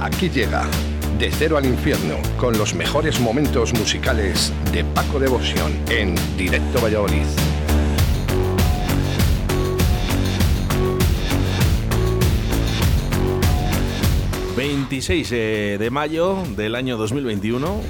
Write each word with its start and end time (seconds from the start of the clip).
Aquí 0.00 0.28
llega 0.28 0.64
De 1.18 1.30
Cero 1.30 1.56
al 1.56 1.66
Infierno 1.66 2.16
con 2.36 2.58
los 2.58 2.74
mejores 2.74 3.20
momentos 3.20 3.72
musicales 3.72 4.52
de 4.72 4.84
Paco 4.84 5.18
Devoción 5.18 5.72
en 5.88 6.14
Directo 6.36 6.80
Valladolid. 6.80 7.26
26 14.56 15.32
eh, 15.32 15.76
de 15.78 15.90
mayo 15.90 16.42
del 16.56 16.74
año 16.74 16.96
2021 16.96 17.80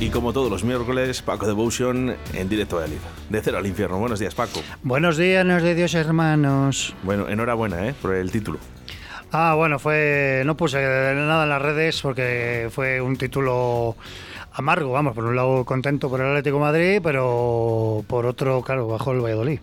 y 0.00 0.08
como 0.08 0.32
todos 0.32 0.50
los 0.50 0.64
miércoles, 0.64 1.22
Paco 1.22 1.46
Devotion 1.46 2.16
en 2.32 2.48
directo 2.48 2.76
Valladolid. 2.76 3.00
De 3.28 3.40
cero 3.42 3.58
al 3.58 3.66
infierno. 3.66 3.98
Buenos 3.98 4.18
días, 4.18 4.34
Paco. 4.34 4.60
Buenos 4.82 5.16
días, 5.16 5.44
nos 5.44 5.62
de 5.62 5.74
Dios, 5.74 5.94
hermanos. 5.94 6.94
Bueno, 7.02 7.28
enhorabuena 7.28 7.86
¿eh? 7.86 7.94
por 8.00 8.14
el 8.14 8.30
título. 8.30 8.58
Ah, 9.32 9.54
bueno, 9.56 9.78
fue. 9.78 10.42
No 10.44 10.56
puse 10.56 10.78
nada 10.78 11.44
en 11.44 11.48
las 11.48 11.62
redes 11.62 12.00
porque 12.02 12.68
fue 12.72 13.00
un 13.00 13.16
título 13.16 13.96
amargo, 14.52 14.92
vamos, 14.92 15.14
por 15.14 15.24
un 15.24 15.36
lado 15.36 15.64
contento 15.64 16.08
por 16.08 16.20
el 16.20 16.28
Atlético 16.28 16.56
de 16.56 16.62
Madrid, 16.62 17.00
pero 17.02 18.04
por 18.06 18.26
otro, 18.26 18.62
claro, 18.62 18.88
bajo 18.88 19.12
el 19.12 19.20
Valladolid. 19.20 19.60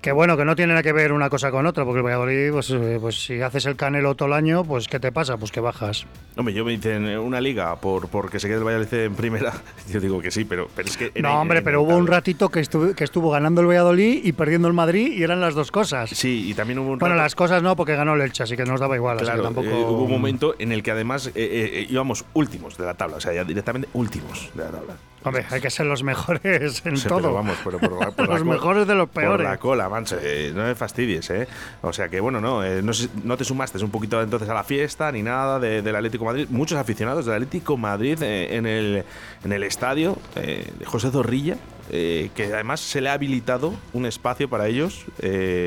Que 0.00 0.12
bueno, 0.12 0.36
que 0.36 0.44
no 0.44 0.54
tiene 0.54 0.72
nada 0.72 0.82
que 0.82 0.92
ver 0.92 1.12
una 1.12 1.28
cosa 1.28 1.50
con 1.50 1.66
otra, 1.66 1.84
porque 1.84 1.98
el 1.98 2.04
Valladolid, 2.04 2.52
pues, 2.52 2.70
eh, 2.70 2.98
pues 3.00 3.24
si 3.24 3.40
haces 3.40 3.66
el 3.66 3.76
canelo 3.76 4.14
todo 4.14 4.28
el 4.28 4.34
año, 4.34 4.64
pues 4.64 4.86
¿qué 4.86 5.00
te 5.00 5.10
pasa? 5.10 5.36
Pues 5.36 5.50
que 5.50 5.60
bajas. 5.60 6.06
Hombre, 6.36 6.54
yo 6.54 6.64
me 6.64 6.72
dicen 6.72 7.06
una 7.18 7.40
liga 7.40 7.76
por 7.76 8.08
porque 8.08 8.38
se 8.38 8.46
quede 8.46 8.58
el 8.58 8.64
Valladolid 8.64 8.92
en 8.92 9.14
primera, 9.14 9.52
yo 9.90 10.00
digo 10.00 10.20
que 10.20 10.30
sí, 10.30 10.44
pero, 10.44 10.68
pero 10.74 10.88
es 10.88 10.96
que... 10.96 11.12
No, 11.20 11.40
hombre, 11.40 11.62
pero 11.62 11.82
hubo 11.82 11.96
un 11.96 12.06
ratito 12.06 12.48
que 12.48 12.60
estuvo, 12.60 12.94
que 12.94 13.04
estuvo 13.04 13.30
ganando 13.30 13.60
el 13.60 13.66
Valladolid 13.66 14.24
y 14.24 14.32
perdiendo 14.32 14.68
el 14.68 14.74
Madrid 14.74 15.12
y 15.12 15.22
eran 15.22 15.40
las 15.40 15.54
dos 15.54 15.70
cosas. 15.70 16.10
Sí, 16.10 16.48
y 16.48 16.54
también 16.54 16.78
hubo 16.78 16.92
un 16.92 16.98
Bueno, 16.98 17.16
las 17.16 17.34
cosas 17.34 17.62
no, 17.62 17.74
porque 17.74 17.96
ganó 17.96 18.14
el 18.14 18.20
Elche, 18.20 18.44
así 18.44 18.56
que 18.56 18.64
nos 18.64 18.80
daba 18.80 18.96
igual. 18.96 19.18
Claro, 19.18 19.42
tampoco... 19.42 19.68
Eh, 19.68 19.84
hubo 19.84 20.04
un 20.04 20.10
momento 20.10 20.54
en 20.58 20.72
el 20.72 20.82
que 20.82 20.92
además 20.92 21.30
eh, 21.34 21.86
íbamos 21.88 22.24
últimos 22.34 22.76
de 22.78 22.84
la 22.86 22.94
tabla, 22.94 23.16
o 23.16 23.20
sea, 23.20 23.32
ya 23.32 23.44
directamente 23.44 23.88
últimos 23.94 24.09
de 24.10 24.64
la 24.64 24.70
tabla. 24.70 24.96
Hombre, 25.22 25.44
hay 25.50 25.60
que 25.60 25.68
ser 25.68 25.84
los 25.84 26.02
mejores 26.02 26.82
en 26.86 26.98
todo. 26.98 27.34
vamos, 27.34 27.58
pero 27.62 27.78
por, 27.78 28.14
por 28.14 28.28
los 28.30 28.44
mejores 28.44 28.86
de 28.86 28.94
los 28.94 29.08
peores. 29.10 29.44
Por 29.44 29.52
la 29.52 29.58
cola, 29.58 29.88
manche, 29.88 30.16
eh, 30.22 30.52
no 30.54 30.62
me 30.62 30.74
fastidies, 30.74 31.28
¿eh? 31.30 31.46
O 31.82 31.92
sea 31.92 32.08
que, 32.08 32.20
bueno, 32.20 32.40
no, 32.40 32.64
eh, 32.64 32.82
no, 32.82 33.36
te 33.36 33.44
sumaste 33.44 33.82
un 33.84 33.90
poquito 33.90 34.22
entonces 34.22 34.48
a 34.48 34.54
la 34.54 34.64
fiesta 34.64 35.12
ni 35.12 35.22
nada 35.22 35.58
del 35.58 35.94
Atlético 35.94 36.24
Madrid. 36.24 36.46
Muchos 36.48 36.78
aficionados 36.78 37.26
del 37.26 37.34
Atlético 37.34 37.76
Madrid 37.76 38.22
eh, 38.22 38.56
en, 38.56 38.64
el, 38.64 39.04
en 39.44 39.52
el 39.52 39.62
estadio 39.62 40.16
de 40.34 40.86
José 40.86 41.10
Zorrilla. 41.10 41.56
que 41.90 42.50
además 42.54 42.80
se 42.80 43.00
le 43.00 43.10
ha 43.10 43.12
habilitado 43.12 43.74
un 43.92 44.06
espacio 44.06 44.48
para 44.48 44.68
ellos, 44.68 45.04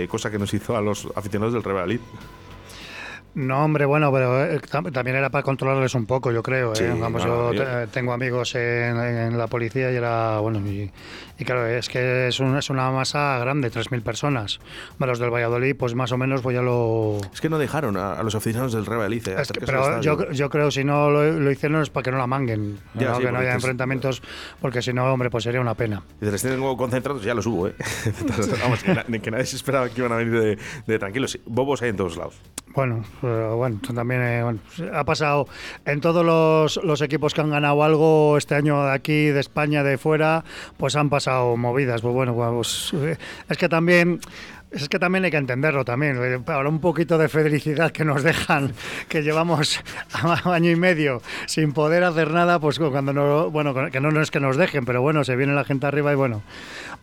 cosa 0.09 0.31
que 0.31 0.39
nos 0.39 0.53
hizo 0.53 0.75
a 0.75 0.81
los 0.81 1.07
aficionados 1.15 1.53
del 1.53 1.63
Real 1.63 1.77
Madrid. 1.77 1.99
No, 3.35 3.65
hombre, 3.65 3.85
bueno, 3.85 4.11
pero 4.11 4.45
eh, 4.45 4.61
también 4.91 5.17
era 5.17 5.31
para 5.31 5.41
controlarles 5.41 5.95
un 5.95 6.05
poco, 6.05 6.31
yo 6.31 6.43
creo. 6.43 6.73
¿eh? 6.75 6.95
Vamos, 6.99 7.23
yo 7.23 7.51
tengo 7.91 8.13
amigos 8.13 8.53
en, 8.53 9.37
la 9.37 9.47
policía 9.47 9.91
y 9.91 9.95
era, 9.95 10.37
bueno, 10.39 10.59
y, 10.59 10.91
claro, 11.43 11.65
es 11.65 11.89
que 11.89 12.27
es, 12.27 12.39
es 12.39 12.69
una 12.69 12.91
masa 12.91 13.39
grande, 13.39 13.71
3.000 13.71 14.03
personas. 14.03 14.59
Bueno, 14.99 15.13
los 15.13 15.19
del 15.19 15.31
Valladolid, 15.31 15.75
pues 15.75 15.95
más 15.95 16.11
o 16.11 16.17
menos, 16.17 16.41
pues 16.41 16.55
ya 16.55 16.61
lo... 16.61 17.17
Es 17.33 17.41
que 17.41 17.49
no 17.49 17.57
dejaron 17.57 17.97
a, 17.97 18.21
los 18.21 18.35
aficionados 18.35 18.73
del 18.73 18.85
Real 18.85 18.99
Valladolid. 18.99 19.27
¿eh? 19.29 19.43
pero 19.65 19.99
yo, 20.01 20.31
yo, 20.31 20.49
creo, 20.49 20.69
si 20.69 20.83
no 20.83 21.09
lo, 21.09 21.51
hicieron 21.51 21.81
es 21.81 21.89
para 21.89 22.03
que 22.03 22.11
no 22.11 22.19
la 22.19 22.27
manguen, 22.27 22.77
ya, 22.93 23.17
que 23.17 23.31
no 23.31 23.39
haya 23.39 23.55
enfrentamientos, 23.55 24.21
porque 24.61 24.83
si 24.83 24.93
no, 24.93 25.11
hombre, 25.11 25.31
pues 25.31 25.43
sería 25.43 25.59
una 25.59 25.73
pena. 25.73 26.03
Y 26.21 26.25
les 26.25 26.41
tienen 26.41 26.61
concentrados, 26.77 27.23
ya 27.23 27.33
lo 27.33 27.41
subo, 27.41 27.67
¿eh? 27.67 27.75
Vamos, 28.61 28.83
que, 28.83 29.31
nadie 29.31 29.45
se 29.45 29.55
esperaba 29.55 29.89
que 29.89 30.01
iban 30.01 30.11
a 30.11 30.17
venir 30.17 30.39
de, 30.39 30.57
de 30.85 30.99
tranquilos. 30.99 31.39
Bobos 31.45 31.81
hay 31.81 31.89
en 31.89 31.97
todos 31.97 32.15
lados. 32.15 32.39
Bueno, 32.75 33.03
pero 33.23 33.55
bueno, 33.55 33.79
también 33.95 34.21
eh, 34.21 34.59
ha 34.93 35.05
pasado 35.05 35.47
en 35.85 36.01
todos 36.01 36.25
los, 36.25 36.83
los, 36.83 37.01
equipos 37.01 37.33
que 37.33 37.39
han 37.39 37.51
ganado 37.51 37.81
algo 37.81 38.37
este 38.37 38.53
año 38.53 38.83
de 38.83 38.91
aquí, 38.91 39.27
de 39.27 39.39
España, 39.39 39.81
de 39.81 39.97
fuera, 39.97 40.43
pues 40.75 40.97
han 40.97 41.09
pasado 41.09 41.55
movidas. 41.55 42.01
Pues 42.01 42.13
bueno, 42.13 42.35
pues, 42.35 42.91
eh, 42.93 43.15
es 43.47 43.57
que 43.57 43.69
también 43.69 44.19
es 44.73 44.89
que 44.89 44.99
también 44.99 45.23
hay 45.23 45.31
que 45.31 45.37
entenderlo 45.37 45.85
también. 45.85 46.17
Eh, 46.21 46.41
ahora 46.47 46.67
un 46.67 46.79
poquito 46.79 47.17
de 47.17 47.29
felicidad 47.29 47.91
que 47.91 48.03
nos 48.03 48.23
dejan, 48.23 48.73
que 49.07 49.21
llevamos 49.21 49.79
año 50.43 50.71
y 50.71 50.75
medio 50.75 51.21
sin 51.45 51.71
poder 51.71 52.03
hacer 52.03 52.31
nada, 52.31 52.59
pues 52.59 52.77
cuando 52.77 53.13
no, 53.13 53.51
bueno, 53.51 53.73
que 53.89 54.01
no 54.01 54.21
es 54.21 54.31
que 54.31 54.39
nos 54.41 54.57
dejen, 54.57 54.83
pero 54.83 55.01
bueno, 55.01 55.23
se 55.23 55.35
viene 55.37 55.53
la 55.53 55.63
gente 55.63 55.85
arriba 55.85 56.11
y 56.11 56.15
bueno, 56.15 56.41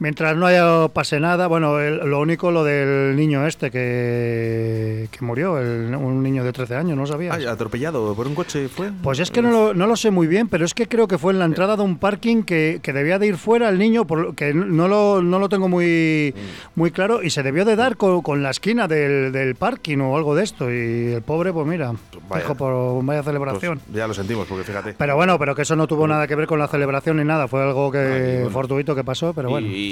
mientras 0.00 0.36
no 0.36 0.46
haya 0.46 0.88
pase 0.88 1.20
nada, 1.20 1.46
bueno, 1.46 1.78
lo 1.78 2.20
único 2.20 2.50
lo 2.50 2.64
del 2.64 3.14
niño 3.14 3.46
este 3.46 3.70
que, 3.70 5.08
que 5.10 5.24
murió, 5.24 5.52
un 5.54 6.22
niño 6.22 6.42
de 6.42 6.52
13 6.52 6.74
años, 6.74 6.96
no 6.96 7.06
sabía. 7.06 7.34
atropellado 7.34 8.14
por 8.14 8.26
un 8.26 8.34
coche 8.34 8.68
fue. 8.68 8.90
Pues 9.02 9.20
es 9.20 9.30
que 9.30 9.42
no 9.42 9.50
lo, 9.50 9.74
no 9.74 9.86
lo, 9.86 9.96
sé 9.96 10.10
muy 10.10 10.26
bien, 10.26 10.48
pero 10.48 10.64
es 10.64 10.74
que 10.74 10.86
creo 10.86 11.06
que 11.06 11.18
fue 11.18 11.32
en 11.32 11.38
la 11.38 11.44
entrada 11.44 11.76
de 11.76 11.82
un 11.82 11.98
parking 11.98 12.42
que, 12.42 12.80
que 12.82 12.92
debía 12.92 13.18
de 13.18 13.28
ir 13.28 13.36
fuera 13.36 13.68
el 13.68 13.78
niño, 13.78 14.06
que 14.34 14.52
no 14.54 14.88
lo, 14.88 15.22
no 15.22 15.38
lo 15.38 15.48
tengo 15.48 15.68
muy, 15.68 16.34
muy 16.74 16.90
claro 16.90 17.22
y 17.22 17.30
se 17.30 17.42
debió 17.42 17.64
de 17.64 17.76
dar 17.76 17.96
con, 17.96 18.42
la 18.42 18.50
esquina 18.50 18.88
del, 18.88 19.32
del, 19.32 19.54
parking 19.54 19.98
o 19.98 20.16
algo 20.16 20.34
de 20.34 20.44
esto. 20.44 20.70
Y 20.70 21.12
el 21.12 21.22
pobre, 21.22 21.52
pues 21.52 21.66
mira, 21.66 21.92
vaya, 22.28 22.54
por 22.54 23.04
vaya 23.04 23.22
celebración. 23.22 23.80
Pues 23.80 23.96
ya 23.96 24.06
lo 24.06 24.14
sentimos, 24.14 24.46
porque 24.46 24.64
fíjate. 24.64 24.94
Pero 24.96 25.16
bueno, 25.16 25.38
pero 25.38 25.54
que 25.54 25.62
eso 25.62 25.76
no 25.76 25.86
tuvo 25.86 26.06
nada 26.08 26.26
que 26.26 26.34
ver 26.34 26.46
con 26.46 26.58
la 26.58 26.68
celebración 26.68 27.18
ni 27.18 27.24
nada. 27.24 27.48
Fue 27.48 27.62
algo 27.62 27.92
que 27.92 28.48
fortuito 28.50 28.94
que 28.94 29.04
pasó, 29.04 29.34
pero 29.34 29.50
bueno. 29.50 29.66
Y, 29.66 29.89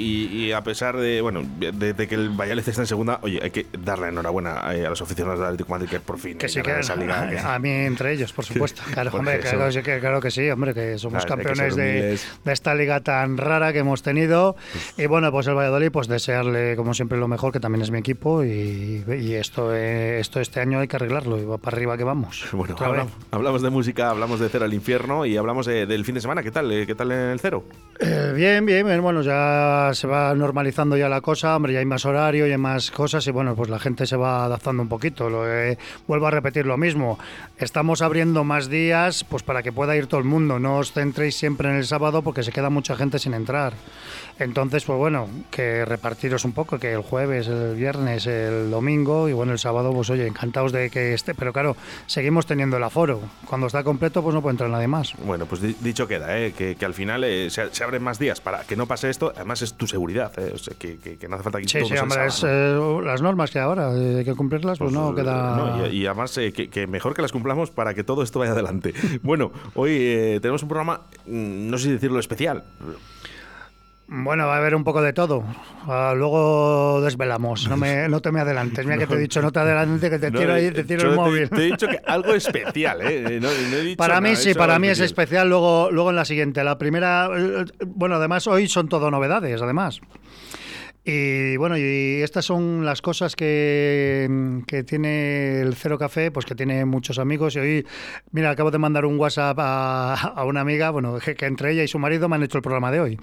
a 0.53 0.62
pesar 0.62 0.97
de, 0.97 1.20
bueno, 1.20 1.42
de, 1.59 1.94
que 2.09 2.14
el 2.14 2.31
Valladolid 2.31 2.69
está 2.69 2.82
en 2.82 2.86
segunda, 2.86 3.19
oye, 3.22 3.41
hay 3.42 3.50
que 3.50 3.66
darle 3.78 4.09
enhorabuena 4.09 4.75
eh, 4.75 4.86
a 4.86 4.91
los 4.91 5.00
aficionados 5.03 5.38
del 5.38 5.48
Atlético 5.48 5.70
Madrid 5.70 5.88
que 5.88 6.00
por 6.00 6.19
fin 6.19 6.38
que 6.38 6.48
sí 6.48 6.62
que 6.62 6.78
esa 6.78 6.97
liga. 6.97 7.28
A, 7.54 7.59
mí 7.59 7.70
entre 7.70 8.12
ellos, 8.12 8.32
por 8.32 8.44
supuesto. 8.44 8.82
Claro, 8.98 9.10
hombre, 9.12 9.38
claro, 9.41 9.69
que, 9.70 10.00
claro 10.00 10.20
que 10.20 10.31
sí, 10.31 10.48
hombre, 10.50 10.75
que 10.75 10.98
somos 10.98 11.25
campeones 11.25 11.76
de, 11.76 12.19
de, 12.44 12.53
esta 12.53 12.75
liga 12.75 13.00
tan 13.00 13.37
rara 13.37 13.72
que 13.72 13.81
hemos 13.81 14.03
tenido. 14.03 14.56
Y 14.97 15.06
bueno, 15.06 15.31
pues 15.31 15.47
el 15.47 15.54
Valladolid, 15.54 15.91
pues 15.92 16.08
desearle 16.08 16.75
como 16.75 16.94
siempre 16.94 17.19
lo 17.19 17.28
mejor, 17.28 17.53
que 17.53 17.60
también 17.60 17.82
es 17.82 17.91
mi 17.91 17.98
equipo 17.98 18.44
y, 18.44 19.04
esto, 19.34 19.75
eh, 19.75 20.19
esto 20.20 20.41
este 20.41 20.60
año 20.60 20.81
hay 20.81 20.88
que 20.88 20.97
arreglarlo 20.97 21.38
y 21.38 21.44
va 21.44 21.58
para 21.58 21.76
arriba 21.76 21.97
que 21.97 22.04
vamos. 22.04 22.47
Bueno, 22.58 22.75
hablamos, 23.31 23.62
de 23.62 23.70
música, 23.70 24.10
hablamos 24.10 24.41
de 24.41 24.48
Cero 24.48 24.64
al 24.64 24.75
Infierno 24.75 25.25
y 25.25 25.37
hablamos 25.37 25.66
del 25.66 26.04
fin 26.04 26.16
de 26.16 26.20
semana. 26.20 26.42
¿Qué 26.42 26.50
tal? 26.50 26.70
Eh, 26.72 26.87
¿Qué 26.87 26.94
tal 26.94 27.12
en 27.12 27.19
el 27.19 27.41
Cero? 27.41 27.64
Eh, 28.00 28.32
bien, 28.34 28.66
bien, 28.66 29.00
bueno, 29.00 29.22
ya 29.22 29.88
se 29.94 30.06
va 30.06 30.34
normalizando 30.34 30.97
ya 30.97 31.09
la 31.09 31.21
cosa, 31.21 31.56
hombre, 31.56 31.72
ya 31.72 31.78
hay 31.78 31.84
más 31.84 32.04
horario 32.04 32.47
y 32.47 32.53
hay 32.53 32.59
más 32.59 32.91
cosas 32.91 33.26
y 33.26 33.31
bueno, 33.31 33.54
pues 33.54 33.71
la 33.71 33.78
gente 33.78 34.06
se 34.06 34.16
va 34.16 34.44
adaptando 34.44 34.82
un 34.82 34.88
poquito. 34.88 35.31
Lo, 35.31 35.44
vuelvo 36.06 36.26
a 36.26 36.31
repetir 36.31 36.66
lo 36.66 36.76
mismo, 36.76 37.19
estamos 37.59 38.03
abriendo 38.03 38.44
más 38.44 38.69
días 38.69 39.25
pues 39.25 39.43
para 39.43 39.62
que 39.62 39.72
pueda 39.72 39.97
ir 39.97 40.06
todo 40.06 40.21
el 40.21 40.26
mundo, 40.26 40.59
no 40.59 40.78
os 40.78 40.93
centréis 40.93 41.37
siempre 41.37 41.69
en 41.69 41.76
el 41.76 41.87
sábado 41.87 42.22
porque 42.22 42.43
se 42.43 42.53
queda 42.53 42.71
mucha 42.71 42.97
gente 42.97 43.19
sin 43.19 43.34
entrar. 43.34 43.75
Entonces, 44.38 44.84
pues 44.84 44.99
bueno, 44.99 45.28
que 45.50 45.84
repartiros 45.84 46.44
un 46.44 46.53
poco, 46.53 46.78
que 46.78 46.93
el 46.93 47.03
jueves, 47.03 47.49
el 47.49 47.75
viernes, 47.75 48.26
el 48.26 48.71
domingo 48.71 49.28
y 49.28 49.32
bueno, 49.32 49.53
el 49.53 49.59
sábado, 49.59 49.93
pues 49.93 50.10
oye, 50.10 50.26
encantados 50.26 50.71
de 50.72 50.91
que 50.91 51.15
esté, 51.15 51.34
pero 51.34 51.53
claro, 51.53 51.76
seguimos 52.06 52.47
teniendo 52.47 52.76
el 52.76 52.84
aforo. 52.84 53.21
Cuando 53.47 53.66
está 53.66 53.82
completo, 53.82 54.22
pues 54.22 54.34
no 54.34 54.43
puede 54.43 54.53
entrar 54.53 54.71
nadie 54.71 54.87
más. 54.87 55.15
Bueno, 55.25 55.47
pues 55.47 55.82
dicho 55.82 56.06
queda, 56.06 56.38
¿eh? 56.38 56.53
que, 56.53 56.76
al 56.84 56.94
final 56.94 57.25
eh, 57.25 57.50
se, 57.50 57.84
abren 57.84 58.03
más 58.03 58.19
días 58.19 58.41
para 58.41 58.60
que 58.60 58.76
no 58.76 58.87
pase 58.87 59.10
esto, 59.10 59.32
además 59.34 59.62
es 59.62 59.75
tu 59.75 59.87
seguridad, 59.87 60.32
¿eh? 60.38 60.53
o 60.55 60.59
sea, 60.59 60.75
que, 60.78 61.19
no 61.28 61.34
hace 61.34 61.44
falta 61.44 61.60
que 61.60 61.69
Sí, 61.69 61.81
sí, 61.84 61.97
hombre, 61.97 62.26
es, 62.26 62.44
eh, 62.47 63.00
las 63.05 63.20
normas 63.20 63.50
que 63.50 63.59
ahora 63.59 63.91
hay 63.91 64.25
que 64.25 64.34
cumplirlas, 64.34 64.78
pues, 64.78 64.93
no 64.93 65.15
queda... 65.15 65.88
y, 65.91 66.06
además 66.06 66.38
que, 66.55 66.87
mejor 66.87 67.15
que 67.15 67.22
las 67.22 67.32
cumplamos 67.32 67.70
para 67.70 67.93
que 67.94 68.05
todo 68.05 68.22
esto 68.22 68.38
vaya 68.38 68.53
adelante. 68.53 68.94
bueno, 69.22 69.53
hoy 69.75 70.38
tenemos 70.41 70.62
un 70.62 70.69
programa, 70.69 71.03
mm, 71.26 71.70
no 71.70 71.76
sé 71.78 71.84
si 71.84 71.91
decirlo 71.91 72.20
especial, 72.20 72.65
bueno, 74.10 74.46
va 74.46 74.55
a 74.55 74.56
haber 74.56 74.75
un 74.75 74.84
poco 74.84 75.02
de 75.02 75.12
todo. 75.12 75.44
Ah, 75.87 76.14
luego 76.16 77.02
desvelamos. 77.02 77.69
No, 77.69 77.76
me, 77.76 78.08
no 78.08 78.20
te 78.20 78.32
me 78.32 78.40
adelantes. 78.40 78.87
Mira 78.87 78.96
que 78.96 79.06
te 79.06 79.14
he 79.14 79.19
dicho, 79.19 79.43
no 79.43 79.52
te 79.52 79.58
adelantes, 79.58 80.08
que 80.08 80.19
te 80.19 80.31
tiro, 80.31 80.55
ahí, 80.55 80.70
te 80.70 80.84
tiro 80.84 81.10
el 81.10 81.16
móvil. 81.16 81.50
Te, 81.50 81.56
he 81.56 81.66
dicho 81.66 81.87
que 81.87 82.00
algo 82.06 82.32
especial, 82.34 83.00
¿eh? 83.02 83.96
para 83.99 84.22
mí 84.22 84.34
sí, 84.34 84.55
para 84.55 84.78
mí 84.78 84.88
es 84.88 85.00
especial. 85.00 85.50
Luego, 85.50 85.90
luego 85.93 86.08
en 86.08 86.16
la 86.16 86.25
siguiente. 86.25 86.64
La 86.64 86.78
primera, 86.78 87.28
eh, 87.37 87.66
bueno, 87.87 88.14
además 88.14 88.46
hoy 88.46 88.66
son 88.66 88.88
todo 88.88 89.10
novedades, 89.10 89.60
además. 89.60 90.00
Y 91.10 91.56
bueno, 91.56 91.78
y 91.78 92.20
estas 92.20 92.44
son 92.44 92.84
las 92.84 93.00
cosas 93.00 93.34
que, 93.34 94.28
tiene 94.87 95.62
el 95.62 95.75
Cero 95.75 95.96
Café, 95.96 96.31
pues 96.31 96.44
que 96.44 96.55
tiene 96.55 96.84
muchos 96.84 97.19
amigos. 97.19 97.56
Y 97.56 97.60
hoy, 97.60 97.87
mira, 98.32 98.50
acabo 98.50 98.70
de 98.70 98.76
mandar 98.76 99.06
un 99.06 99.19
WhatsApp 99.19 99.56
a, 99.58 100.44
una 100.46 100.60
amiga, 100.60 100.90
bueno, 100.90 101.16
que, 101.19 101.46
entre 101.46 101.72
ella 101.72 101.82
y 101.82 101.88
su 101.88 101.99
marido 101.99 102.28
me 102.28 102.37
han 102.37 102.43
hecho 102.43 102.58
el 102.58 102.62
programa 102.62 102.90
de 102.90 103.00
hoy. 103.00 103.19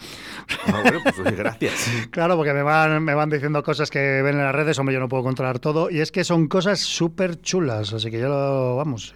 Ah, 0.65 0.79
bueno, 0.81 0.99
pues 1.03 1.37
gracias. 1.37 1.91
claro, 2.09 2.37
porque 2.37 2.53
me 2.53 2.63
van, 2.63 3.03
me 3.03 3.13
van 3.13 3.29
diciendo 3.29 3.61
cosas 3.61 3.91
que 3.91 3.99
ven 3.99 4.33
en 4.33 4.43
las 4.45 4.55
redes, 4.55 4.79
hombre, 4.79 4.95
yo 4.95 4.99
no 4.99 5.07
puedo 5.07 5.21
controlar 5.21 5.59
todo. 5.59 5.91
Y 5.91 5.99
es 5.99 6.11
que 6.11 6.23
son 6.23 6.47
cosas 6.47 6.79
súper 6.79 7.39
chulas, 7.39 7.93
así 7.93 8.09
que 8.09 8.19
yo 8.19 8.29
lo, 8.29 8.77
vamos, 8.77 9.13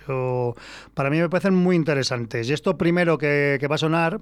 para 0.94 1.10
mí 1.10 1.18
me 1.18 1.28
parecen 1.28 1.56
muy 1.56 1.76
interesantes. 1.76 2.48
Y 2.48 2.54
esto 2.54 2.78
primero 2.78 3.18
que, 3.18 3.58
que 3.60 3.68
va 3.68 3.76
a 3.76 3.80
sonar 3.80 4.22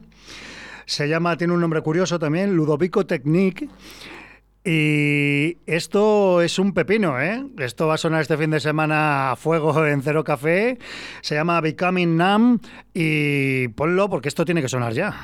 se 0.85 1.09
llama, 1.09 1.35
tiene 1.35 1.53
un 1.53 1.59
nombre 1.59 1.81
curioso 1.81 2.17
también, 2.17 2.55
Ludovico 2.55 3.05
Technique 3.05 3.67
Y 4.69 5.59
esto 5.65 6.41
es 6.41 6.59
un 6.59 6.73
pepino, 6.73 7.21
¿eh? 7.21 7.41
Esto 7.57 7.87
va 7.87 7.93
a 7.93 7.97
sonar 7.97 8.21
este 8.21 8.35
fin 8.35 8.49
de 8.49 8.59
semana 8.59 9.31
a 9.31 9.35
fuego 9.37 9.85
en 9.87 10.01
Cero 10.01 10.25
Café. 10.25 10.77
Se 11.21 11.35
llama 11.35 11.61
Becoming 11.61 12.17
Numb 12.17 12.59
y 12.93 13.69
ponlo 13.69 14.09
porque 14.09 14.27
esto 14.27 14.43
tiene 14.43 14.61
que 14.61 14.67
sonar 14.67 14.91
ya. 14.91 15.15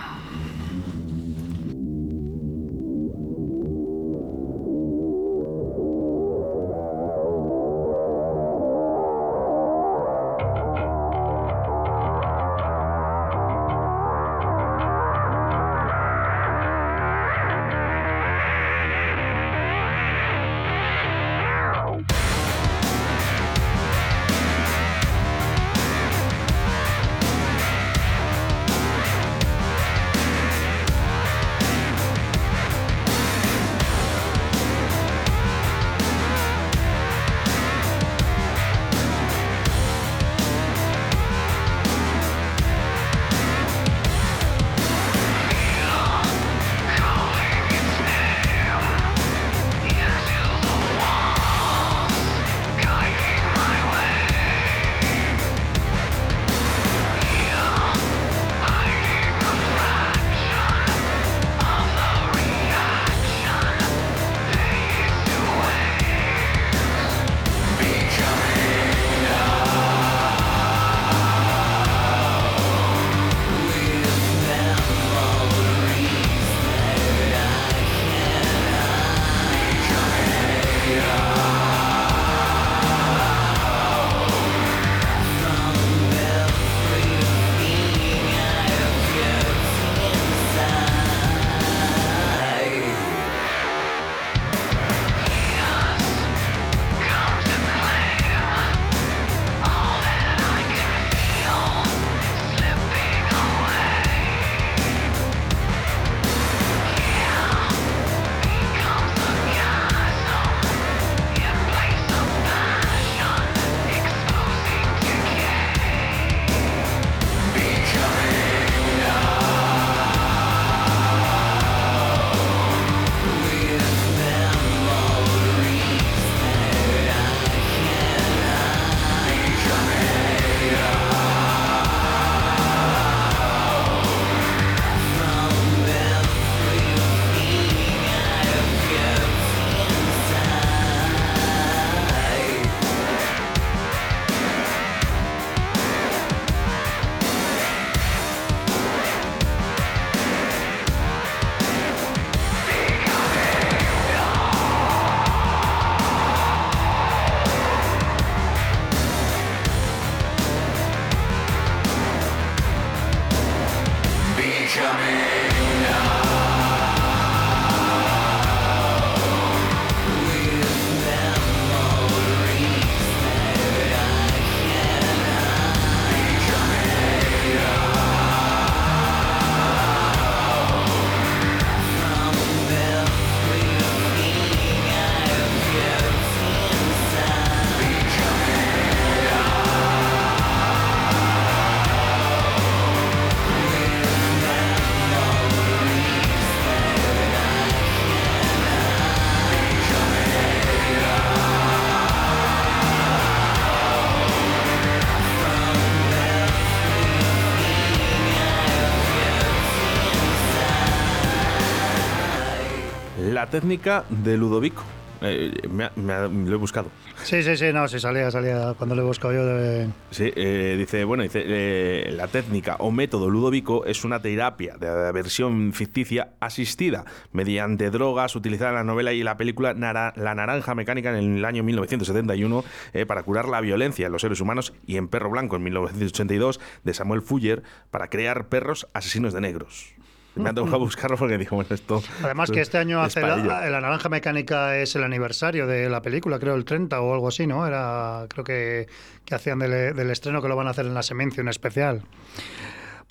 Técnica 213.47 214.05
de 214.09 214.37
Ludovico. 214.37 214.83
Eh, 215.25 215.53
me, 215.69 215.89
lo 215.95 216.53
he 216.53 216.57
buscado. 216.57 216.89
Sí, 217.23 217.43
sí, 217.43 217.55
sí, 217.55 217.71
no, 217.71 217.87
sí, 217.87 217.97
salía, 217.97 218.29
salía 218.29 218.73
cuando 218.77 218.93
lo 218.93 219.03
he 219.03 219.05
buscado 219.05 219.33
yo. 219.33 219.45
De... 219.45 219.87
Sí, 220.11 220.33
eh, 220.35 220.75
dice, 220.77 221.05
bueno, 221.05 221.23
dice, 221.23 221.43
eh, 221.45 222.11
la 222.11 222.27
técnica 222.27 222.75
o 222.79 222.91
método 222.91 223.29
Ludovico 223.29 223.85
es 223.85 224.03
una 224.03 224.21
terapia 224.21 224.75
de 224.75 224.89
aversión 224.89 225.71
ficticia 225.71 226.33
asistida 226.41 227.05
mediante 227.31 227.89
drogas 227.89 228.35
utilizada 228.35 228.71
en 228.71 228.75
la 228.75 228.83
novela 228.83 229.13
y 229.13 229.23
la 229.23 229.37
película 229.37 229.73
La 229.73 230.35
Naranja 230.35 230.75
Mecánica 230.75 231.17
en 231.17 231.37
el 231.37 231.45
año 231.45 231.63
1971 231.63 232.65
para 233.07 233.23
curar 233.23 233.47
la 233.47 233.61
violencia 233.61 234.07
en 234.07 234.11
los 234.11 234.21
seres 234.21 234.41
humanos 234.41 234.73
y 234.85 234.97
en 234.97 235.07
Perro 235.07 235.29
Blanco 235.29 235.55
en 235.55 235.63
1982 235.63 236.59
de 236.83 236.93
Samuel 236.93 237.21
Fuller 237.21 237.63
para 237.91 238.09
crear 238.09 238.49
perros 238.49 238.87
asesinos 238.93 239.33
de 239.33 239.39
negros. 239.39 239.95
Me 240.35 240.49
han 240.49 240.55
tocado 240.55 240.79
buscarlo 240.79 241.17
porque 241.17 241.37
digo, 241.37 241.55
bueno, 241.55 241.69
esto. 241.73 242.01
Además, 242.23 242.51
que 242.51 242.61
este 242.61 242.77
año 242.77 243.01
hace 243.01 243.21
la, 243.21 243.37
la, 243.37 243.81
Naranja 243.81 244.09
Mecánica 244.09 244.77
es 244.77 244.95
el 244.95 245.03
aniversario 245.03 245.67
de 245.67 245.89
la 245.89 246.01
película, 246.01 246.39
creo 246.39 246.55
el 246.55 246.65
30 246.65 246.99
o 247.01 247.13
algo 247.13 247.27
así, 247.27 247.47
¿no? 247.47 247.65
Era, 247.67 248.25
creo 248.29 248.43
que, 248.43 248.87
que 249.25 249.35
hacían 249.35 249.59
del, 249.59 249.95
del, 249.95 250.09
estreno 250.09 250.41
que 250.41 250.47
lo 250.47 250.55
van 250.55 250.67
a 250.67 250.71
hacer 250.71 250.85
en 250.85 250.93
la 250.93 251.03
Semencia, 251.03 251.41
un 251.41 251.49
especial. 251.49 252.03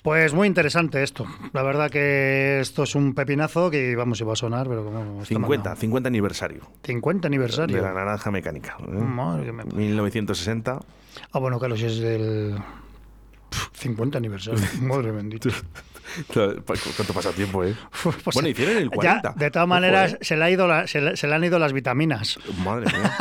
Pues 0.03 0.33
muy 0.33 0.49
interesante 0.49 1.01
esto. 1.01 1.25
La 1.53 1.63
verdad 1.63 1.89
que 1.89 2.59
esto 2.59 2.83
es 2.83 2.93
un 2.93 3.13
pepinazo 3.15 3.71
que 3.71 3.95
vamos, 3.95 4.19
iba 4.19 4.33
a 4.33 4.35
sonar, 4.35 4.67
pero 4.67 4.83
como. 4.83 5.23
50, 5.23 5.77
50 5.77 6.07
aniversario. 6.09 6.63
50 6.83 7.27
aniversario. 7.29 7.77
De 7.77 7.81
la 7.81 7.93
Naranja 7.93 8.29
Mecánica. 8.29 8.75
¿eh? 8.81 8.91
Madre 8.91 9.45
que 9.45 9.53
me... 9.53 9.63
1960. 9.63 10.77
Ah, 11.31 11.39
bueno, 11.39 11.57
Carlos, 11.57 11.81
es 11.81 11.99
del. 11.99 12.57
50 13.71 14.17
aniversario. 14.17 14.59
Madre 14.81 15.11
bendita. 15.11 15.49
¿Cuánto 16.33 17.13
pasa 17.13 17.31
tiempo, 17.31 17.63
eh? 17.63 17.75
Pues 18.03 18.33
bueno, 18.33 18.49
hicieron 18.49 18.77
el 18.77 18.89
40. 18.89 19.33
de 19.35 19.51
todas 19.51 19.67
maneras, 19.67 20.13
eh. 20.13 20.17
se, 20.21 20.37
le 20.37 20.43
ha 20.43 20.51
ido 20.51 20.67
se, 20.87 21.01
le, 21.01 21.35
han 21.35 21.43
ido 21.43 21.59
las 21.59 21.73
vitaminas. 21.73 22.39
Madre 22.63 22.85
mía. 22.91 23.15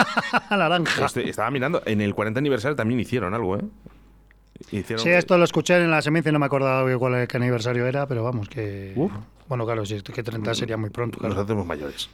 Naranja. 0.51 1.07
estaba 1.07 1.51
mirando, 1.51 1.83
en 1.87 2.01
el 2.01 2.15
40 2.15 2.39
aniversario 2.39 2.77
también 2.77 3.01
hicieron 3.01 3.35
algo, 3.35 3.57
¿eh? 3.57 3.63
sí, 4.71 5.11
esto 5.11 5.39
lo 5.39 5.45
escuché 5.45 5.77
en 5.77 5.91
la 5.91 6.03
semencia, 6.03 6.31
no 6.33 6.39
me 6.39 6.47
acordaba 6.47 6.97
cuál 6.99 7.27
qué 7.27 7.37
aniversario 7.37 7.87
era, 7.87 8.07
pero 8.07 8.23
vamos, 8.25 8.49
que... 8.49 8.95
Bueno, 9.49 9.65
claro, 9.67 9.85
si 9.85 9.95
es 9.95 10.03
que 10.03 10.23
30 10.23 10.55
sería 10.55 10.77
muy 10.77 10.91
pronto. 10.91 11.19
Nos 11.21 11.29
Claro. 11.29 11.43
hacemos 11.43 11.67
mayores. 11.67 12.09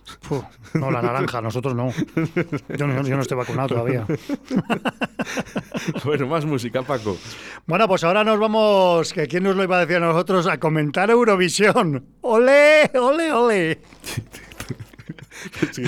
No, 0.74 0.90
la 0.90 1.00
naranja, 1.02 1.40
nosotros 1.40 1.74
no. 1.74 1.92
Yo, 2.76 2.86
no. 2.86 3.02
yo 3.02 3.14
no 3.16 3.22
estoy 3.22 3.36
vacunado 3.36 3.68
todavía. 3.68 4.06
bueno, 6.04 6.26
más 6.26 6.44
música, 6.44 6.82
Paco. 6.82 7.16
Bueno, 7.66 7.86
pues 7.88 8.02
ahora 8.04 8.24
nos 8.24 8.38
vamos, 8.38 9.12
que 9.12 9.26
quién 9.28 9.44
nos 9.44 9.56
lo 9.56 9.62
iba 9.62 9.76
a 9.76 9.80
decir 9.80 9.96
a 9.96 10.00
nosotros, 10.00 10.46
a 10.46 10.58
comentar 10.58 11.10
Eurovisión. 11.10 12.04
¡Ole, 12.22 12.90
ole, 12.94 13.32
ole! 13.32 13.78
Sí. 15.72 15.84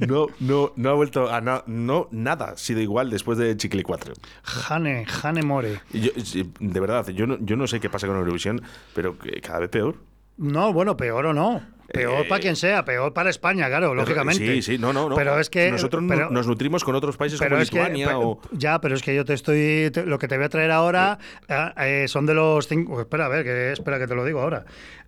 No, 0.00 0.28
no, 0.40 0.72
no 0.76 0.90
ha 0.90 0.94
vuelto 0.94 1.30
a 1.30 1.38
na- 1.42 1.62
no, 1.66 2.08
nada 2.10 2.52
ha 2.52 2.56
sido 2.56 2.80
igual 2.80 3.10
después 3.10 3.36
de 3.36 3.54
Chicle 3.54 3.82
4. 3.82 4.14
Jane, 4.42 5.04
Jane 5.04 5.42
More. 5.42 5.78
Yo- 5.92 6.10
de 6.58 6.80
verdad, 6.80 7.06
yo 7.08 7.26
no, 7.26 7.36
yo 7.40 7.54
no 7.56 7.66
sé 7.66 7.80
qué 7.80 7.90
pasa 7.90 8.06
con 8.06 8.16
Eurovisión, 8.16 8.62
pero 8.94 9.14
cada 9.42 9.58
vez 9.60 9.68
peor. 9.68 9.96
No, 10.36 10.72
bueno, 10.72 10.96
peor 10.96 11.26
o 11.26 11.32
no. 11.34 11.62
Peor 11.92 12.24
Eh, 12.24 12.28
para 12.28 12.40
quien 12.40 12.56
sea, 12.56 12.84
peor 12.84 13.12
para 13.12 13.28
España, 13.30 13.68
claro, 13.68 13.94
lógicamente. 13.94 14.44
Sí, 14.44 14.62
sí, 14.62 14.78
no, 14.78 14.92
no, 14.92 15.08
no. 15.08 15.14
Pero 15.14 15.38
es 15.38 15.50
que. 15.50 15.70
Nosotros 15.70 16.02
pero- 16.08 16.30
nos 16.30 16.46
nutrimos 16.46 16.82
con 16.82 16.94
otros 16.96 17.16
países 17.18 17.38
como 17.38 17.50
que, 17.50 17.56
Lituania 17.62 18.08
pe- 18.08 18.14
o. 18.14 18.40
Ya, 18.52 18.80
pero 18.80 18.94
es 18.96 19.02
que 19.02 19.14
yo 19.14 19.24
te 19.24 19.34
estoy. 19.34 19.90
te- 19.92 20.06
lo 20.06 20.18
que 20.18 20.26
te 20.26 20.36
voy 20.36 20.46
a 20.46 20.48
traer 20.48 20.70
ahora 20.70 21.18
eh, 21.46 21.72
eh, 21.76 22.08
son 22.08 22.24
de 22.26 22.34
los 22.34 22.66
cinco. 22.66 23.00
Espera, 23.00 23.26
a 23.26 23.28
ver, 23.28 23.44
que, 23.44 23.72
espera 23.72 23.98
que 23.98 24.06
te 24.06 24.14
lo 24.14 24.24
digo 24.24 24.40
ahora. 24.40 24.64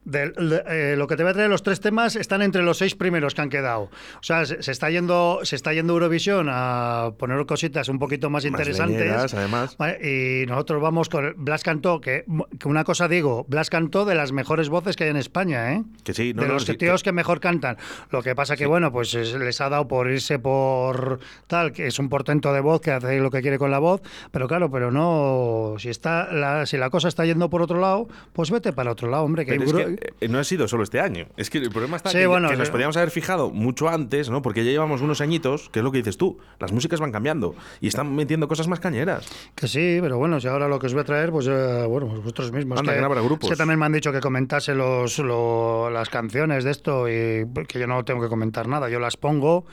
De- 0.07 0.33
eh, 0.69 0.95
lo 0.97 1.07
que 1.09 1.17
te 1.17 1.23
voy 1.25 1.31
a 1.31 1.35
traer, 1.35 1.51
los 1.51 1.63
tres 1.65 1.81
temas 1.81 2.15
están 2.17 2.41
entre 2.41 2.63
los 2.63 2.79
seis 2.79 2.95
primeros 2.95 3.35
que 3.35 3.43
han 3.43 3.51
quedado. 3.51 3.83
O 3.83 4.23
sea, 4.23 4.47
se, 4.47 4.63
se 4.63 4.71
está 4.73 4.89
yendo 4.89 5.41
se 5.43 5.57
está 5.57 5.73
yendo 5.75 5.93
Eurovisión 5.95 6.47
a 6.49 7.11
poner 7.19 7.45
cositas 7.45 7.89
un 7.89 7.99
poquito 7.99 8.31
más, 8.31 8.45
Más 8.45 8.45
interesantes. 8.51 9.35
además. 9.35 9.77
Vale, 9.77 9.99
y 10.43 10.47
nosotros 10.47 10.81
vamos 10.81 11.09
con. 11.09 11.35
Blas 11.37 11.63
cantó, 11.65 12.01
que, 12.01 12.25
que 12.59 12.69
una 12.69 12.85
cosa 12.85 13.09
digo, 13.09 13.45
Blas 13.49 13.69
cantó 13.69 14.05
de 14.05 14.15
las 14.15 14.31
mejores 14.33 14.69
voces 14.69 14.95
que 14.97 15.05
hay 15.05 15.11
en 15.11 15.17
España, 15.17 15.73
¿eh? 15.75 15.83
Que 16.05 16.15
sí, 16.15 16.33
no, 16.33 16.43
de 16.43 16.49
no, 16.49 16.55
los 16.55 16.65
sí, 16.65 16.73
que 16.73 16.79
tíos 16.79 17.03
que 17.03 17.11
mejor 17.13 17.41
cantan. 17.41 17.77
Lo 18.11 18.23
que 18.23 18.35
pasa 18.37 18.57
que, 18.57 18.67
bueno, 18.67 18.93
pues 18.93 19.13
es- 19.15 19.35
les 19.35 19.61
ha 19.61 19.69
dado 19.69 19.89
por 19.89 20.09
irse 20.09 20.39
por 20.39 21.19
tal, 21.49 21.73
que 21.73 21.89
es 21.89 21.99
un 21.99 22.09
portento 22.09 22.53
de 22.53 22.61
voz 22.61 22.81
que 22.81 22.93
hace 22.93 23.19
lo 23.19 23.31
que 23.33 23.43
quiere 23.43 23.59
con 23.59 23.73
la 23.73 23.81
voz, 23.81 24.03
pero 24.31 24.47
claro, 24.47 24.71
pero 24.71 24.93
no, 24.93 25.75
si 25.79 25.89
está 25.89 26.33
la, 26.33 26.65
si 26.65 26.77
la 26.77 26.91
cosa 26.91 27.09
está 27.09 27.25
yendo 27.27 27.51
por 27.51 27.61
otro 27.63 27.81
lado, 27.81 28.07
pues 28.33 28.53
vete 28.53 28.73
para 28.73 28.93
otro 28.93 29.11
lado, 29.11 29.25
hombre, 29.25 29.45
que 29.45 29.53
hay 29.53 29.59
Pero 29.59 29.96
eh, 30.21 30.29
no 30.29 30.39
ha 30.39 30.45
sido 30.45 30.69
solo 30.69 30.83
este 30.83 31.01
año. 31.01 31.27
Es 31.37 31.51
que 31.51 31.59
el 31.59 31.71
problema 31.71 31.97
está 31.97 32.11
Sí, 32.11 32.19
que, 32.19 32.27
bueno, 32.27 32.49
que 32.49 32.57
nos 32.57 32.69
sí. 32.69 32.73
podíamos 32.73 32.97
haber 32.97 33.11
fijado 33.11 33.51
mucho 33.51 33.89
antes, 33.89 34.31
¿no? 34.31 34.43
Porque 34.43 34.65
ya 34.65 34.71
llevamos 34.71 35.01
unos 35.01 35.21
añitos, 35.21 35.69
que 35.71 35.81
es 35.81 35.85
lo 35.85 35.93
que 35.93 35.99
dices 35.99 36.17
tú. 36.17 36.39
Las 36.59 36.73
músicas 36.73 37.01
van 37.01 37.13
cambiando 37.13 37.55
y 37.81 37.89
están 37.89 38.15
metiendo 38.15 38.49
cosas 38.49 38.69
más 38.69 38.81
cañeras. 38.81 39.27
Que 39.55 39.69
sí, 39.69 39.99
pero 40.01 40.19
bueno, 40.19 40.41
si 40.41 40.49
ahora 40.49 40.69
lo 40.69 40.79
que 40.79 40.87
os 40.87 40.93
voy 40.95 41.03
a 41.03 41.05
traer, 41.05 41.31
pues 41.31 41.47
eh, 41.49 41.85
bueno, 41.89 42.07
pues 42.09 42.21
vosotros 42.21 42.53
mismos. 42.53 42.79
Anda, 42.79 42.93
que 42.95 43.21
grupos. 43.23 43.51
que 43.51 43.57
también 43.57 43.79
me 43.79 43.87
han 43.87 43.93
dicho 43.93 44.13
que 44.13 44.21
comentase 44.21 44.75
los, 44.75 45.19
lo- 45.19 45.91
las 45.91 46.09
canciones 46.11 46.65
de 46.65 46.71
esto 46.71 47.09
y 47.09 47.47
que 47.69 47.79
yo 47.79 47.87
no 47.87 48.05
tengo 48.05 48.21
que 48.23 48.29
comentar 48.29 48.69
nada, 48.69 48.89
yo 48.89 48.99
las 49.01 49.17
pongo 49.17 49.65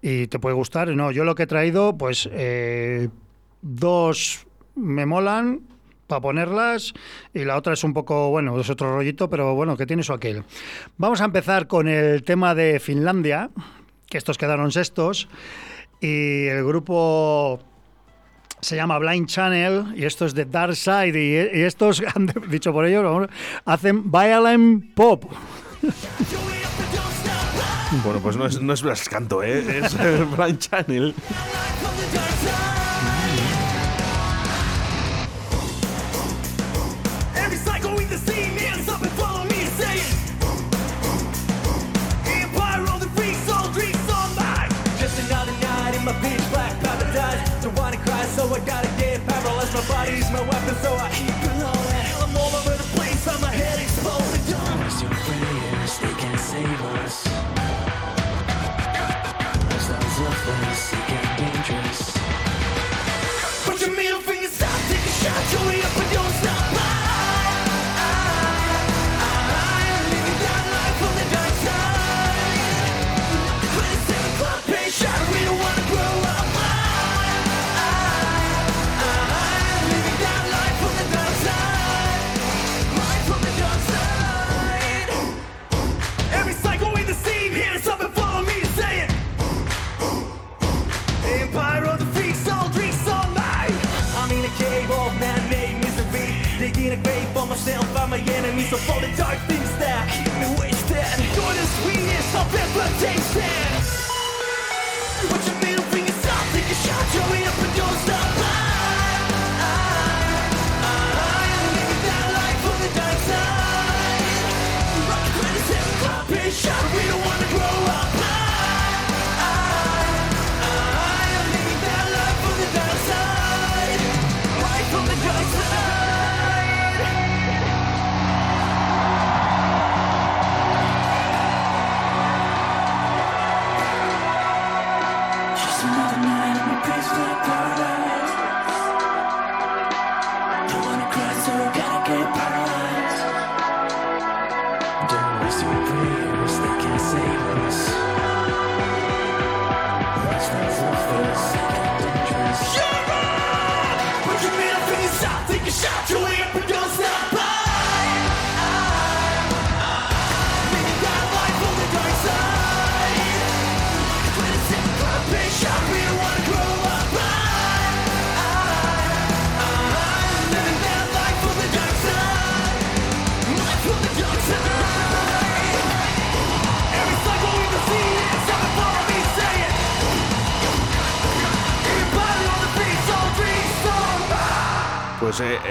y 0.00 0.26
te 0.28 0.38
puede 0.38 0.54
gustar. 0.54 0.88
No, 0.88 1.10
yo 1.10 1.24
lo 1.24 1.34
que 1.34 1.44
he 1.44 1.46
traído, 1.46 1.96
pues 1.96 2.28
eh, 2.32 3.08
dos 3.60 4.46
me 4.74 5.06
molan 5.06 5.60
para 6.12 6.20
ponerlas 6.20 6.92
y 7.32 7.46
la 7.46 7.56
otra 7.56 7.72
es 7.72 7.82
un 7.84 7.94
poco, 7.94 8.28
bueno, 8.28 8.60
es 8.60 8.68
otro 8.68 8.94
rollito, 8.94 9.30
pero 9.30 9.54
bueno, 9.54 9.78
que 9.78 9.86
tiene 9.86 10.02
eso 10.02 10.12
aquel. 10.12 10.44
Vamos 10.98 11.22
a 11.22 11.24
empezar 11.24 11.66
con 11.66 11.88
el 11.88 12.22
tema 12.22 12.54
de 12.54 12.80
Finlandia, 12.80 13.48
que 14.10 14.18
estos 14.18 14.36
quedaron 14.36 14.70
sextos 14.72 15.26
y 16.02 16.48
el 16.48 16.64
grupo 16.64 17.60
se 18.60 18.76
llama 18.76 18.98
Blind 18.98 19.26
Channel 19.26 19.94
y 19.96 20.04
esto 20.04 20.26
es 20.26 20.34
de 20.34 20.44
Dark 20.44 20.76
Side 20.76 21.18
y, 21.18 21.62
estos, 21.62 22.02
han 22.14 22.30
dicho 22.50 22.74
por 22.74 22.84
ellos, 22.84 23.28
hacen 23.64 24.12
violent 24.12 24.92
pop. 24.94 25.24
Bueno, 28.04 28.20
pues 28.20 28.36
no 28.36 28.44
es, 28.44 28.60
no 28.60 28.74
es 28.74 28.82
Blas 28.82 29.08
Canto, 29.08 29.42
¿eh? 29.42 29.80
Es 29.82 29.96
Blind 30.36 30.58
Channel. 30.58 31.14
My 46.12 46.28
pitch 46.28 46.50
black 46.50 46.78
paradise. 46.80 47.62
Don't 47.62 47.76
wanna 47.76 47.96
cry, 47.98 48.24
so 48.26 48.46
I 48.54 48.58
gotta 48.60 48.88
get 48.98 49.26
paralyzed. 49.26 49.74
My 49.74 49.86
body's 49.88 50.30
my 50.30 50.40
weapon, 50.42 50.74
so 50.82 50.94
I 50.96 51.10
keep 51.10 51.41
so 98.72 98.78
fully 98.78 99.21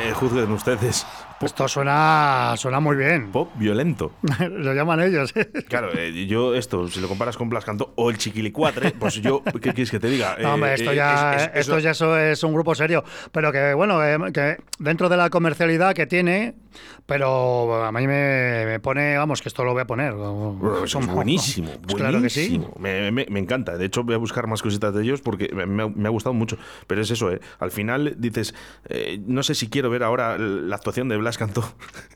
eh, 0.01 0.09
eh, 0.09 0.13
juzguen 0.13 0.51
ustedes. 0.51 1.05
Esto 1.41 1.67
suena, 1.67 2.53
suena 2.55 2.79
muy 2.79 2.95
bien. 2.95 3.31
Pop 3.31 3.49
violento. 3.55 4.11
lo 4.49 4.73
llaman 4.75 5.01
ellos. 5.01 5.33
Claro, 5.67 5.89
eh, 5.95 6.27
yo 6.27 6.53
esto, 6.53 6.87
si 6.87 6.99
lo 7.01 7.07
comparas 7.07 7.35
con 7.35 7.49
Blas 7.49 7.65
Cantó 7.65 7.93
o 7.95 8.11
el 8.11 8.17
Chiquilicuatre, 8.17 8.91
pues 8.91 9.15
yo, 9.15 9.41
¿qué 9.43 9.73
quieres 9.73 9.89
que 9.89 9.99
te 9.99 10.07
diga? 10.07 10.37
No, 10.39 10.53
hombre, 10.53 10.71
Eh, 10.71 10.75
esto 10.75 10.91
eh, 10.91 10.95
ya, 10.95 11.35
es- 11.35 11.41
es- 11.43 11.49
esto 11.55 11.77
eso- 11.77 12.13
ya 12.15 12.31
es 12.31 12.43
un 12.43 12.53
grupo 12.53 12.75
serio. 12.75 13.03
Pero 13.31 13.51
que, 13.51 13.73
bueno, 13.73 14.03
eh, 14.05 14.17
que 14.31 14.57
dentro 14.77 15.09
de 15.09 15.17
la 15.17 15.29
comercialidad 15.31 15.95
que 15.95 16.05
tiene, 16.05 16.53
pero 17.05 17.83
a 17.83 17.91
mí 17.91 18.07
me, 18.07 18.63
me 18.65 18.79
pone, 18.79 19.17
vamos, 19.17 19.41
que 19.41 19.49
esto 19.49 19.63
lo 19.63 19.73
voy 19.73 19.81
a 19.81 19.85
poner. 19.87 20.13
Bueno, 20.13 20.83
es 20.85 20.93
buenísimo, 21.07 21.71
Pues 21.83 21.95
claro 21.95 22.21
que 22.21 22.29
sí. 22.29 22.61
Me, 22.79 23.11
me- 23.11 23.25
me 23.29 23.39
encanta. 23.39 23.77
De 23.77 23.85
hecho, 23.85 24.03
voy 24.03 24.15
a 24.15 24.17
buscar 24.17 24.47
más 24.47 24.61
cositas 24.61 24.93
de 24.93 25.03
ellos 25.03 25.21
porque 25.21 25.49
me, 25.53 25.83
ha- 25.83 26.09
gustado 26.09 26.33
mucho. 26.33 26.57
Pero 26.87 27.01
es 27.01 27.11
eso, 27.11 27.31
¿eh? 27.31 27.39
Al 27.59 27.71
final 27.71 28.15
dices, 28.17 28.53
eh, 28.89 29.19
no 29.25 29.43
sé 29.43 29.55
si 29.55 29.69
quiero 29.69 29.89
ver 29.89 30.03
ahora 30.03 30.37
la 30.37 30.75
actuación 30.75 31.09
de 31.09 31.17
Blas 31.17 31.37
Cantó. 31.37 31.63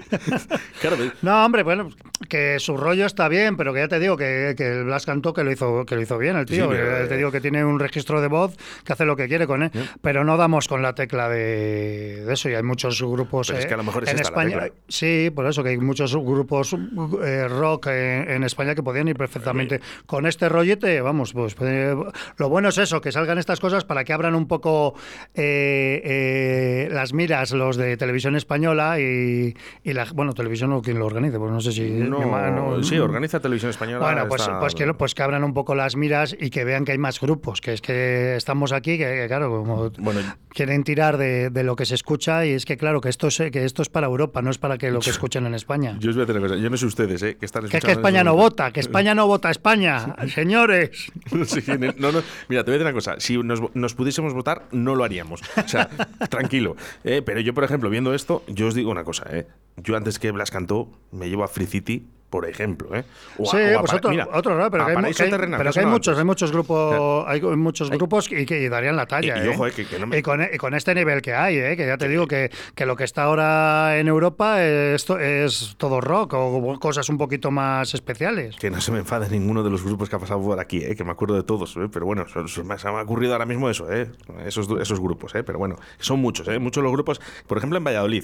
claro, 0.81 0.97
No, 1.21 1.45
hombre, 1.45 1.63
bueno, 1.63 1.89
que 2.27 2.59
su 2.59 2.77
rollo 2.77 3.05
está 3.05 3.27
bien, 3.27 3.57
pero 3.57 3.73
que 3.73 3.79
ya 3.79 3.87
te 3.87 3.99
digo 3.99 4.17
que, 4.17 4.53
que 4.57 4.67
el 4.67 4.83
Blas 4.85 5.05
cantó 5.05 5.33
que 5.33 5.43
lo 5.43 5.51
hizo 5.51 5.85
que 5.85 5.95
lo 5.95 6.01
hizo 6.01 6.17
bien 6.17 6.35
el 6.35 6.45
tío. 6.45 6.65
Sí, 6.65 6.71
pero, 6.71 6.97
que 6.97 7.03
eh, 7.03 7.07
te 7.07 7.17
digo 7.17 7.31
que 7.31 7.41
tiene 7.41 7.63
un 7.63 7.79
registro 7.79 8.21
de 8.21 8.27
voz 8.27 8.55
que 8.83 8.93
hace 8.93 9.05
lo 9.05 9.15
que 9.15 9.27
quiere 9.27 9.47
con 9.47 9.63
él, 9.63 9.71
pero 10.01 10.23
no 10.23 10.37
damos 10.37 10.67
con 10.67 10.81
la 10.81 10.93
tecla 10.93 11.29
de, 11.29 12.23
de 12.25 12.33
eso. 12.33 12.49
Y 12.49 12.55
hay 12.55 12.63
muchos 12.63 13.01
grupos 13.01 13.47
Pero 13.47 13.59
es 13.59 13.65
eh, 13.65 13.67
que 13.67 13.73
a 13.73 13.77
lo 13.77 13.83
mejor 13.83 14.03
es 14.03 14.09
en 14.09 14.19
España. 14.19 14.67
Sí, 14.87 15.31
por 15.33 15.45
eso 15.45 15.63
que 15.63 15.69
hay 15.69 15.77
muchos 15.77 16.15
grupos 16.15 16.75
eh, 17.23 17.47
rock 17.47 17.87
en, 17.87 18.29
en 18.31 18.43
España 18.43 18.75
que 18.75 18.83
podían 18.83 19.07
ir 19.07 19.15
perfectamente 19.15 19.79
con 20.05 20.25
este 20.25 20.49
rollete. 20.49 21.01
Vamos, 21.01 21.33
pues 21.33 21.55
eh, 21.61 21.95
lo 22.37 22.49
bueno 22.49 22.69
es 22.69 22.77
eso, 22.77 23.01
que 23.01 23.11
salgan 23.11 23.37
estas 23.37 23.59
cosas 23.59 23.85
para 23.85 24.03
que 24.03 24.13
abran 24.13 24.35
un 24.35 24.47
poco 24.47 24.95
eh, 25.33 26.01
eh, 26.03 26.89
las 26.91 27.13
miras 27.13 27.51
los 27.51 27.77
de 27.77 27.97
televisión 27.97 28.35
española 28.35 28.99
y, 28.99 29.55
y 29.83 29.93
la 29.93 30.05
bueno 30.13 30.33
televisión 30.33 30.73
o 30.73 30.81
quien 30.81 30.99
lo 30.99 31.05
organice, 31.05 31.37
pues 31.39 31.51
no 31.51 31.59
sé 31.59 31.71
si 31.71 31.89
no, 31.89 32.14
no- 32.19 32.83
sí, 32.83 32.97
organiza 32.99 33.39
Televisión 33.39 33.69
Española. 33.71 34.05
bueno, 34.05 34.27
pues, 34.27 34.41
está- 34.41 34.59
pues, 34.59 34.75
que, 34.75 34.93
pues 34.93 35.15
que 35.15 35.23
abran 35.23 35.43
un 35.43 35.53
poco 35.53 35.75
las 35.75 35.95
miras 35.95 36.35
y 36.39 36.49
que 36.49 36.63
vean 36.63 36.85
que 36.85 36.91
hay 36.93 36.97
más 36.97 37.19
grupos, 37.19 37.61
que 37.61 37.73
es 37.73 37.81
que 37.81 38.35
estamos 38.35 38.71
aquí, 38.71 38.97
que, 38.97 39.05
que 39.05 39.25
claro, 39.27 39.49
como 39.49 39.89
Bueno, 39.99 40.21
quieren 40.49 40.83
tirar 40.83 41.17
de, 41.17 41.49
de 41.49 41.63
lo 41.63 41.75
que 41.75 41.85
se 41.85 41.95
escucha 41.95 42.45
y 42.45 42.51
es 42.51 42.65
que 42.65 42.77
claro, 42.77 43.01
que 43.01 43.09
esto 43.09 43.27
es, 43.27 43.37
que 43.51 43.65
esto 43.65 43.81
es 43.81 43.89
para 43.89 44.07
Europa, 44.07 44.41
no 44.41 44.49
es 44.51 44.57
para 44.57 44.77
que 44.77 44.91
lo 44.91 44.99
que 44.99 45.09
escuchen 45.09 45.45
en 45.45 45.53
España. 45.55 45.97
yo 45.99 46.09
os 46.09 46.15
voy 46.15 46.23
a 46.23 46.25
decir 46.25 46.39
una 46.41 46.47
cosa. 46.49 46.61
Yo 46.61 46.69
no 46.69 46.77
sé 46.77 46.85
ustedes, 46.85 47.21
¿eh? 47.23 47.37
Que 47.39 47.45
están 47.45 47.67
Que 47.67 47.77
es 47.77 47.85
que 47.85 47.91
España 47.91 48.23
no 48.23 48.35
vota, 48.35 48.71
que 48.71 48.79
España 48.79 49.13
no 49.15 49.27
vota 49.27 49.49
España, 49.51 50.15
señores. 50.33 51.11
Sí, 51.45 51.61
no, 51.97 52.11
no. 52.11 52.21
Mira, 52.49 52.63
te 52.63 52.71
voy 52.71 52.75
a 52.75 52.77
decir 52.77 52.81
una 52.81 52.93
cosa. 52.93 53.15
Si 53.19 53.37
nos, 53.37 53.61
nos 53.75 53.93
pudiésemos 53.93 54.33
votar, 54.33 54.63
no 54.71 54.95
lo 54.95 55.03
haríamos. 55.03 55.41
O 55.63 55.67
sea, 55.67 55.87
tranquilo. 56.29 56.75
Eh, 57.03 57.21
pero 57.25 57.39
yo, 57.39 57.53
por 57.53 57.63
ejemplo, 57.63 57.89
viendo 57.89 58.13
esto, 58.13 58.43
yo 58.47 58.67
os 58.67 58.75
digo 58.75 58.91
una 58.91 59.03
cosa. 59.03 59.25
Eh. 59.31 59.45
Yo 59.77 59.95
antes 59.95 60.19
que 60.19 60.31
Blas 60.31 60.51
cantó, 60.51 60.89
me 61.11 61.27
llevo 61.29 61.43
a 61.43 61.47
Free 61.47 61.67
City, 61.67 62.07
por 62.29 62.47
ejemplo. 62.49 62.93
Eh. 62.95 63.03
O 63.37 63.43
a- 63.43 63.51
Sí, 63.51 63.57
o 63.75 63.79
pues 63.79 63.93
otro, 63.93 64.09
mira, 64.09 64.27
otro 64.33 64.55
¿no? 64.57 64.69
pero 64.69 64.85
que 64.85 64.91
hay, 64.91 64.95
mu- 64.97 65.01
Paraíso 65.03 65.17
que 65.17 65.23
hay- 65.23 65.29
Terrenal, 65.31 65.57
pero 65.59 65.71
que 65.71 65.79
hay 65.79 65.85
muchos, 65.85 66.17
hay 66.17 66.23
muchos 66.25 66.51
grupos, 66.51 67.25
hay 67.27 67.41
muchos 67.41 67.89
grupos 67.89 68.31
y 68.31 68.45
que 68.45 68.61
y 68.61 68.67
darían 68.69 68.95
la 68.95 69.05
talla. 69.05 69.37
Y- 69.37 69.45
y 69.45 69.49
¿eh? 69.49 69.53
ojo, 69.53 69.67
eh, 69.67 69.71
que- 69.71 69.85
que 69.85 69.99
no 69.99 70.07
me- 70.07 70.17
y, 70.17 70.21
con, 70.21 70.41
y 70.41 70.57
con 70.57 70.73
este 70.73 70.93
nivel 70.95 71.21
que 71.21 71.33
hay, 71.33 71.57
¿eh? 71.57 71.77
que 71.77 71.85
ya 71.87 71.97
te 71.97 72.07
digo 72.09 72.27
que, 72.27 72.51
que 72.75 72.85
lo 72.85 72.95
que 72.95 73.03
está 73.05 73.23
ahora 73.23 73.97
en 73.99 74.07
Europa 74.07 74.61
es, 74.63 75.05
to- 75.05 75.19
es 75.19 75.75
todo 75.77 76.01
rock 76.01 76.33
o 76.33 76.77
cosas 76.79 77.07
un 77.09 77.17
poquito 77.17 77.51
más 77.51 77.93
especiales. 77.93 78.55
Que 78.57 78.69
no 78.69 78.81
se 78.81 78.91
me 78.91 78.99
enfade 78.99 79.29
ninguno 79.29 79.63
de 79.63 79.69
los 79.69 79.83
grupos 79.83 80.09
que 80.09 80.15
ha 80.15 80.19
pasado 80.19 80.41
por 80.41 80.59
aquí, 80.59 80.83
eh, 80.83 80.95
que 80.95 81.03
me 81.03 81.11
acuerdo 81.11 81.35
de 81.35 81.43
todos, 81.43 81.75
eh, 81.77 81.87
pero 81.91 82.05
bueno, 82.05 82.25
se 82.47 82.63
me 82.63 82.73
ha 82.73 83.01
ocurrido 83.01 83.33
ahora 83.33 83.45
mismo 83.45 83.69
eso, 83.69 83.91
eh, 83.91 84.11
esos, 84.45 84.67
esos 84.81 84.99
grupos, 84.99 85.33
eh, 85.35 85.43
pero 85.43 85.57
bueno, 85.59 85.75
son 85.99 86.19
muchos, 86.19 86.47
eh, 86.47 86.59
muchos 86.59 86.83
los 86.83 86.91
grupos, 86.91 87.21
por 87.47 87.57
ejemplo 87.57 87.77
en 87.77 87.83
Valladolid, 87.83 88.23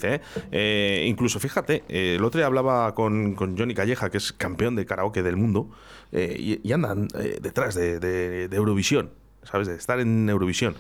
eh, 0.52 1.06
incluso 1.08 1.40
fíjate, 1.40 1.84
el 1.88 2.24
otro 2.24 2.40
día 2.40 2.48
hablaba 2.48 2.94
con, 2.96 3.36
con 3.36 3.58
Johnny 3.58 3.74
Calleja, 3.92 4.10
que 4.10 4.18
es 4.18 4.32
campeón 4.34 4.76
de 4.76 4.86
karaoke 4.86 5.22
del 5.22 5.36
mundo, 5.38 5.70
eh, 6.12 6.36
y, 6.38 6.68
y 6.68 6.72
andan 6.74 7.08
eh, 7.20 7.40
detrás 7.42 7.76
de, 7.76 8.00
de- 8.00 8.48
de 8.48 8.56
Eurovisión, 8.58 9.12
¿sabes? 9.44 9.68
De 9.68 9.76
estar 9.76 10.00
en 10.00 10.30
Eurovisión. 10.30 10.76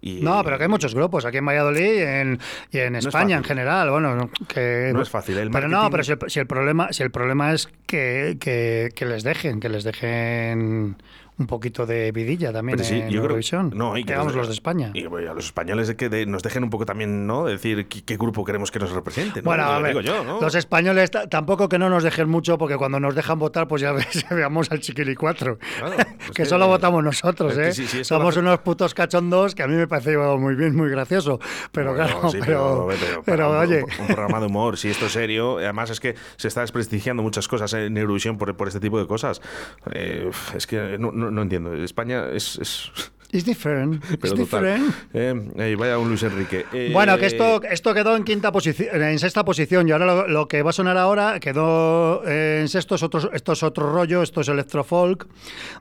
Y, 0.00 0.20
No, 0.20 0.42
pero 0.44 0.58
que 0.58 0.64
hay 0.64 0.68
muchos 0.68 0.94
grupos 0.96 1.24
aquí 1.24 1.36
en 1.38 1.46
Valladolid 1.46 1.94
y 1.94 2.00
en, 2.02 2.38
y 2.72 2.78
en 2.78 2.96
es 2.96 3.06
España 3.06 3.36
en 3.36 3.44
general. 3.44 3.88
Bueno, 3.90 4.14
no, 4.16 4.30
que, 4.48 4.90
No 4.92 5.00
es 5.02 5.08
fácil, 5.10 5.38
el 5.38 5.50
pero 5.50 5.68
no, 5.68 5.90
pero 5.90 6.02
si 6.04 6.12
el, 6.12 6.18
si 6.26 6.40
el 6.40 6.46
problema, 6.46 6.92
si 6.92 7.02
el 7.04 7.10
problema 7.12 7.52
es 7.52 7.68
que, 7.86 8.36
que, 8.40 8.90
que 8.94 9.06
les 9.06 9.22
dejen, 9.22 9.60
que 9.60 9.68
les 9.68 9.84
dejen 9.84 10.96
un 11.42 11.46
poquito 11.46 11.84
de 11.86 12.10
vidilla 12.12 12.52
también 12.52 12.76
Pero 12.78 12.88
sí, 12.88 12.94
en 12.96 13.02
yo 13.04 13.08
creo- 13.10 13.22
Eurovisión. 13.24 13.70
no, 13.74 13.96
y 13.96 14.04
que 14.04 14.14
nos- 14.14 14.34
los 14.34 14.46
de 14.48 14.54
España. 14.54 14.90
Y 14.94 15.06
bueno, 15.06 15.30
a 15.30 15.34
los 15.34 15.44
españoles 15.46 15.88
de 15.88 15.96
que 15.96 16.08
de- 16.08 16.24
nos 16.26 16.42
dejen 16.42 16.64
un 16.64 16.70
poco 16.70 16.86
también, 16.86 17.26
¿no? 17.26 17.44
Decir 17.44 17.86
qué, 17.88 18.02
qué 18.02 18.16
grupo 18.16 18.44
queremos 18.44 18.70
que 18.70 18.78
nos 18.78 18.90
represente. 18.92 19.40
¿no? 19.42 19.44
Bueno, 19.44 19.64
a 19.64 19.78
ver, 19.78 19.88
digo 19.88 20.00
yo, 20.00 20.24
¿no? 20.24 20.40
los 20.40 20.54
españoles 20.54 21.10
ta- 21.10 21.28
tampoco 21.28 21.68
que 21.68 21.78
no 21.78 21.88
nos 21.90 22.02
dejen 22.04 22.28
mucho, 22.28 22.56
porque 22.58 22.76
cuando 22.76 22.98
nos 23.00 23.14
dejan 23.14 23.38
votar, 23.38 23.68
pues 23.68 23.82
ya 23.82 23.92
veamos 24.30 24.70
al 24.70 24.80
Chiquili 24.80 25.14
4. 25.14 25.58
Claro, 25.78 25.96
pues 26.18 26.30
que 26.32 26.44
solo 26.46 26.66
votamos 26.66 27.02
nosotros, 27.04 27.54
que 27.54 27.68
¿eh? 27.68 27.72
sí, 27.72 27.86
sí, 27.86 28.04
Somos 28.04 28.36
unos 28.36 28.58
putos 28.60 28.94
cachondos 28.94 29.54
que 29.54 29.62
a 29.62 29.66
mí 29.66 29.74
me 29.74 29.86
parece 29.88 30.16
muy 30.16 30.54
bien, 30.54 30.76
muy 30.76 30.88
gracioso. 30.90 31.40
Pero 31.72 31.94
Bueno, 31.94 32.06
claro, 32.06 32.28
pero, 32.32 32.88
pero, 32.88 33.22
pero, 33.24 33.48
para 33.48 33.48
un- 33.48 33.56
oye. 33.56 33.84
Un, 34.00 34.06
programa 34.06 34.40
de 34.40 34.46
humor, 34.46 34.76
si 34.78 34.88
esto 34.88 35.06
es 35.06 35.12
serio, 35.12 35.58
además 35.58 35.90
es 35.90 35.98
que 36.00 36.14
se 36.36 36.48
está 36.48 36.60
desprestigiando 36.60 37.22
muchas 37.22 37.48
cosas 37.48 37.72
en 37.74 37.96
Eurovisión 37.96 38.38
por, 38.38 38.56
por 38.56 38.68
este 38.68 38.80
tipo 38.80 38.98
de 39.00 39.06
cosas. 39.06 39.40
Eh, 39.92 40.30
es 40.54 40.66
que 40.66 40.96
no, 40.98 41.10
no- 41.12 41.30
no 41.32 41.42
entiendo. 41.42 41.74
España 41.74 42.26
es. 42.32 42.58
es- 42.58 42.90
total. 43.32 44.36
different. 44.36 44.94
Eh, 45.14 45.34
eh, 45.56 45.74
vaya 45.78 45.96
un 45.96 46.06
Luis 46.08 46.22
Enrique. 46.22 46.66
Eh, 46.70 46.90
Bueno, 46.92 47.16
que 47.16 47.24
esto, 47.24 47.62
esto 47.62 47.94
quedó 47.94 48.14
en 48.14 48.24
quinta 48.24 48.52
posición, 48.52 49.02
en 49.02 49.18
sexta 49.18 49.42
posición, 49.42 49.88
y 49.88 49.92
ahora 49.92 50.04
lo, 50.04 50.28
lo 50.28 50.46
que 50.48 50.62
va 50.62 50.68
a 50.68 50.72
sonar 50.74 50.98
ahora 50.98 51.40
quedó 51.40 52.22
eh, 52.28 52.58
en 52.60 52.68
sexto, 52.68 52.94
es 52.96 53.02
otro, 53.02 53.32
esto 53.32 53.52
es 53.52 53.62
otro 53.62 53.90
rollo, 53.90 54.22
esto 54.22 54.42
es 54.42 54.48
electrofolk 54.48 55.26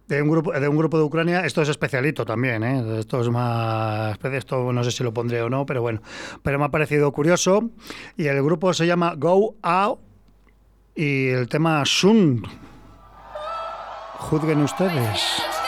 de 0.07 0.21
un 0.21 0.29
grupo 0.29 0.53
de 0.53 0.65
un 0.65 0.77
grupo 0.77 0.97
de 0.97 1.03
Ucrania, 1.03 1.45
esto 1.45 1.61
es 1.61 1.67
especialito 1.67 2.23
también, 2.23 2.63
¿eh? 2.63 2.99
esto 2.99 3.19
es 3.19 3.27
más, 3.29 4.17
esto 4.23 4.71
no 4.71 4.81
sé 4.85 4.91
si 4.91 5.03
lo 5.03 5.13
pondré 5.13 5.41
o 5.41 5.49
no, 5.49 5.65
pero 5.65 5.81
bueno, 5.81 6.01
pero 6.43 6.57
me 6.57 6.63
ha 6.63 6.69
parecido 6.69 7.11
curioso, 7.11 7.69
y 8.15 8.27
el 8.27 8.41
grupo 8.41 8.73
se 8.73 8.87
llama 8.87 9.15
Go 9.17 9.55
Out 9.61 9.99
y 10.95 11.27
el 11.27 11.49
tema 11.49 11.83
Sun. 11.85 12.43
Juzguen 14.29 14.61
ustedes. 14.63 15.60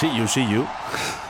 See 0.00 0.16
you, 0.16 0.26
see 0.26 0.50
you. 0.50 0.66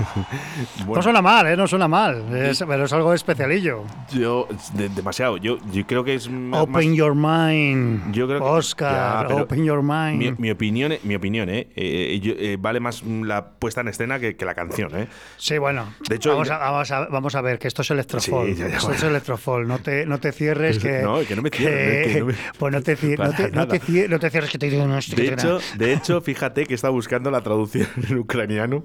No 0.81 0.87
Bueno, 0.87 1.03
suena 1.03 1.23
mal, 1.23 1.47
¿eh? 1.47 1.57
No 1.57 1.67
suena 1.67 1.89
mal. 1.89 2.35
Es- 2.37 2.65
pero 2.67 2.85
es 2.85 2.93
algo 2.93 3.13
especialillo. 3.15 3.85
yo, 4.13 4.49
de- 4.75 4.89
demasiado. 4.89 5.37
Yo, 5.37 5.59
yo 5.73 5.87
creo 5.87 6.05
que 6.05 6.15
es 6.15 6.29
más- 6.29 6.63
Open 6.63 6.95
your 6.95 7.15
mind. 7.15 8.13
Yo 8.13 8.27
creo 8.27 8.41
que- 8.41 8.45
Oscar, 8.47 9.23
Ya, 9.23 9.29
pero 9.29 9.43
open 9.45 9.65
your 9.65 9.83
mind. 9.83 10.19
Mi, 10.19 10.33
mi 10.33 10.51
opinión, 10.51 10.93
mi 11.05 11.15
opinión, 11.15 11.49
¿eh? 11.49 11.69
Eh, 11.77 12.21
eh, 12.39 12.57
vale 12.61 12.81
más 12.81 13.03
la 13.03 13.51
puesta 13.51 13.81
en 13.83 13.89
escena 13.89 14.19
que, 14.19 14.37
que 14.37 14.45
la 14.45 14.55
canción, 14.55 14.91
¿eh? 14.97 15.09
Sí, 15.37 15.59
bueno. 15.59 15.95
De 16.09 16.17
hecho, 16.17 16.31
vamos, 16.31 16.51
a, 16.51 16.59
vamos, 16.59 16.91
a, 16.91 17.07
vamos 17.07 17.35
a 17.35 17.41
ver, 17.41 17.59
que 17.59 17.69
esto 17.69 17.83
es 17.83 17.91
electrofol. 17.91 18.47
Sí, 18.49 18.55
ya, 18.55 18.69
ya, 18.69 18.75
esto 18.77 18.89
bueno. 18.89 18.97
es 18.99 19.03
electrofol. 19.05 19.69
No 19.69 19.79
te, 19.79 20.07
no 20.07 20.19
te 20.19 20.33
cierres 20.33 20.79
que. 20.83 21.03
No, 21.03 21.21
que 21.27 21.37
no 21.37 21.43
me 21.43 21.51
cierre, 21.51 22.13
que 22.13 22.21
no 22.21 22.27
Pues 22.59 22.73
no 22.73 22.83
te, 22.83 22.93
no 23.17 23.31
te, 23.33 23.51
no 23.51 23.69
te 23.69 23.81
cie- 23.81 24.09
no 24.09 24.19
te 24.19 24.31
cierres 24.31 24.51
que 24.51 24.59
te 24.59 24.69
digo 24.71 24.87
no 24.87 24.99
estoy 24.99 25.17
De 25.17 25.29
que 25.29 25.35
hecho, 25.35 25.59
de 25.77 25.93
hecho, 25.93 26.21
fíjate 26.21 26.67
que 26.67 26.75
está 26.75 26.89
buscando 26.89 27.31
la 27.31 27.41
traducción 27.43 27.89
en 28.09 28.19
ucraniano 28.19 28.83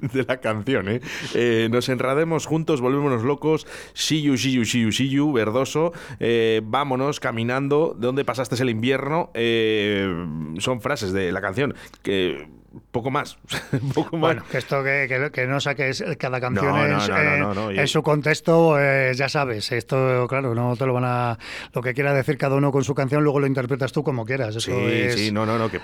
de 0.00 0.24
la 0.24 0.37
canción, 0.38 0.88
¿eh? 0.88 1.00
Eh, 1.34 1.68
nos 1.70 1.88
enrademos 1.88 2.46
juntos, 2.46 2.80
volvémonos 2.80 3.22
locos. 3.22 3.66
See 3.94 4.22
you, 4.22 4.36
see 4.36 4.52
you, 4.52 4.64
see 4.64 5.18
verdoso. 5.32 5.92
Eh, 6.20 6.60
vámonos 6.64 7.20
caminando. 7.20 7.94
¿De 7.98 8.06
dónde 8.06 8.24
pasaste 8.24 8.60
el 8.62 8.70
invierno? 8.70 9.30
Eh, 9.34 10.08
son 10.58 10.80
frases 10.80 11.12
de 11.12 11.32
la 11.32 11.40
canción 11.40 11.74
que 12.02 12.57
poco 12.90 13.10
más, 13.10 13.38
poco 13.94 14.16
más. 14.16 14.20
Bueno, 14.20 14.42
que 14.50 14.58
esto 14.58 14.82
que, 14.82 15.06
que- 15.08 15.30
que 15.32 15.46
no 15.46 15.60
saques 15.60 16.04
cada 16.18 16.40
canción 16.40 16.66
No, 16.66 16.88
no, 16.88 17.02
es, 17.02 17.08
no, 17.08 17.70
eh, 17.70 17.80
en 17.80 17.88
su 17.88 18.02
contexto, 18.02 18.70
pues 18.70 19.16
ya 19.16 19.28
sabes. 19.28 19.70
Esto, 19.72 20.26
claro, 20.28 20.54
no 20.54 20.76
te 20.76 20.86
lo 20.86 20.92
van 20.94 21.04
a. 21.06 21.38
Lo 21.74 21.82
que 21.82 21.94
quiera 21.94 22.12
decir 22.12 22.36
cada 22.38 22.56
uno 22.56 22.72
con 22.72 22.84
su 22.84 22.94
canción, 22.94 23.22
luego 23.24 23.40
lo 23.40 23.46
interpretas 23.46 23.92
tú 23.92 24.02
como 24.02 24.24
quieras. 24.24 24.56
Eso 24.56 24.70
Sí, 24.70 24.72
es- 24.76 25.14
sí, 25.14 25.32
no, 25.32 25.44
no, 25.46 25.58
no, 25.58 25.70
que 25.70 25.80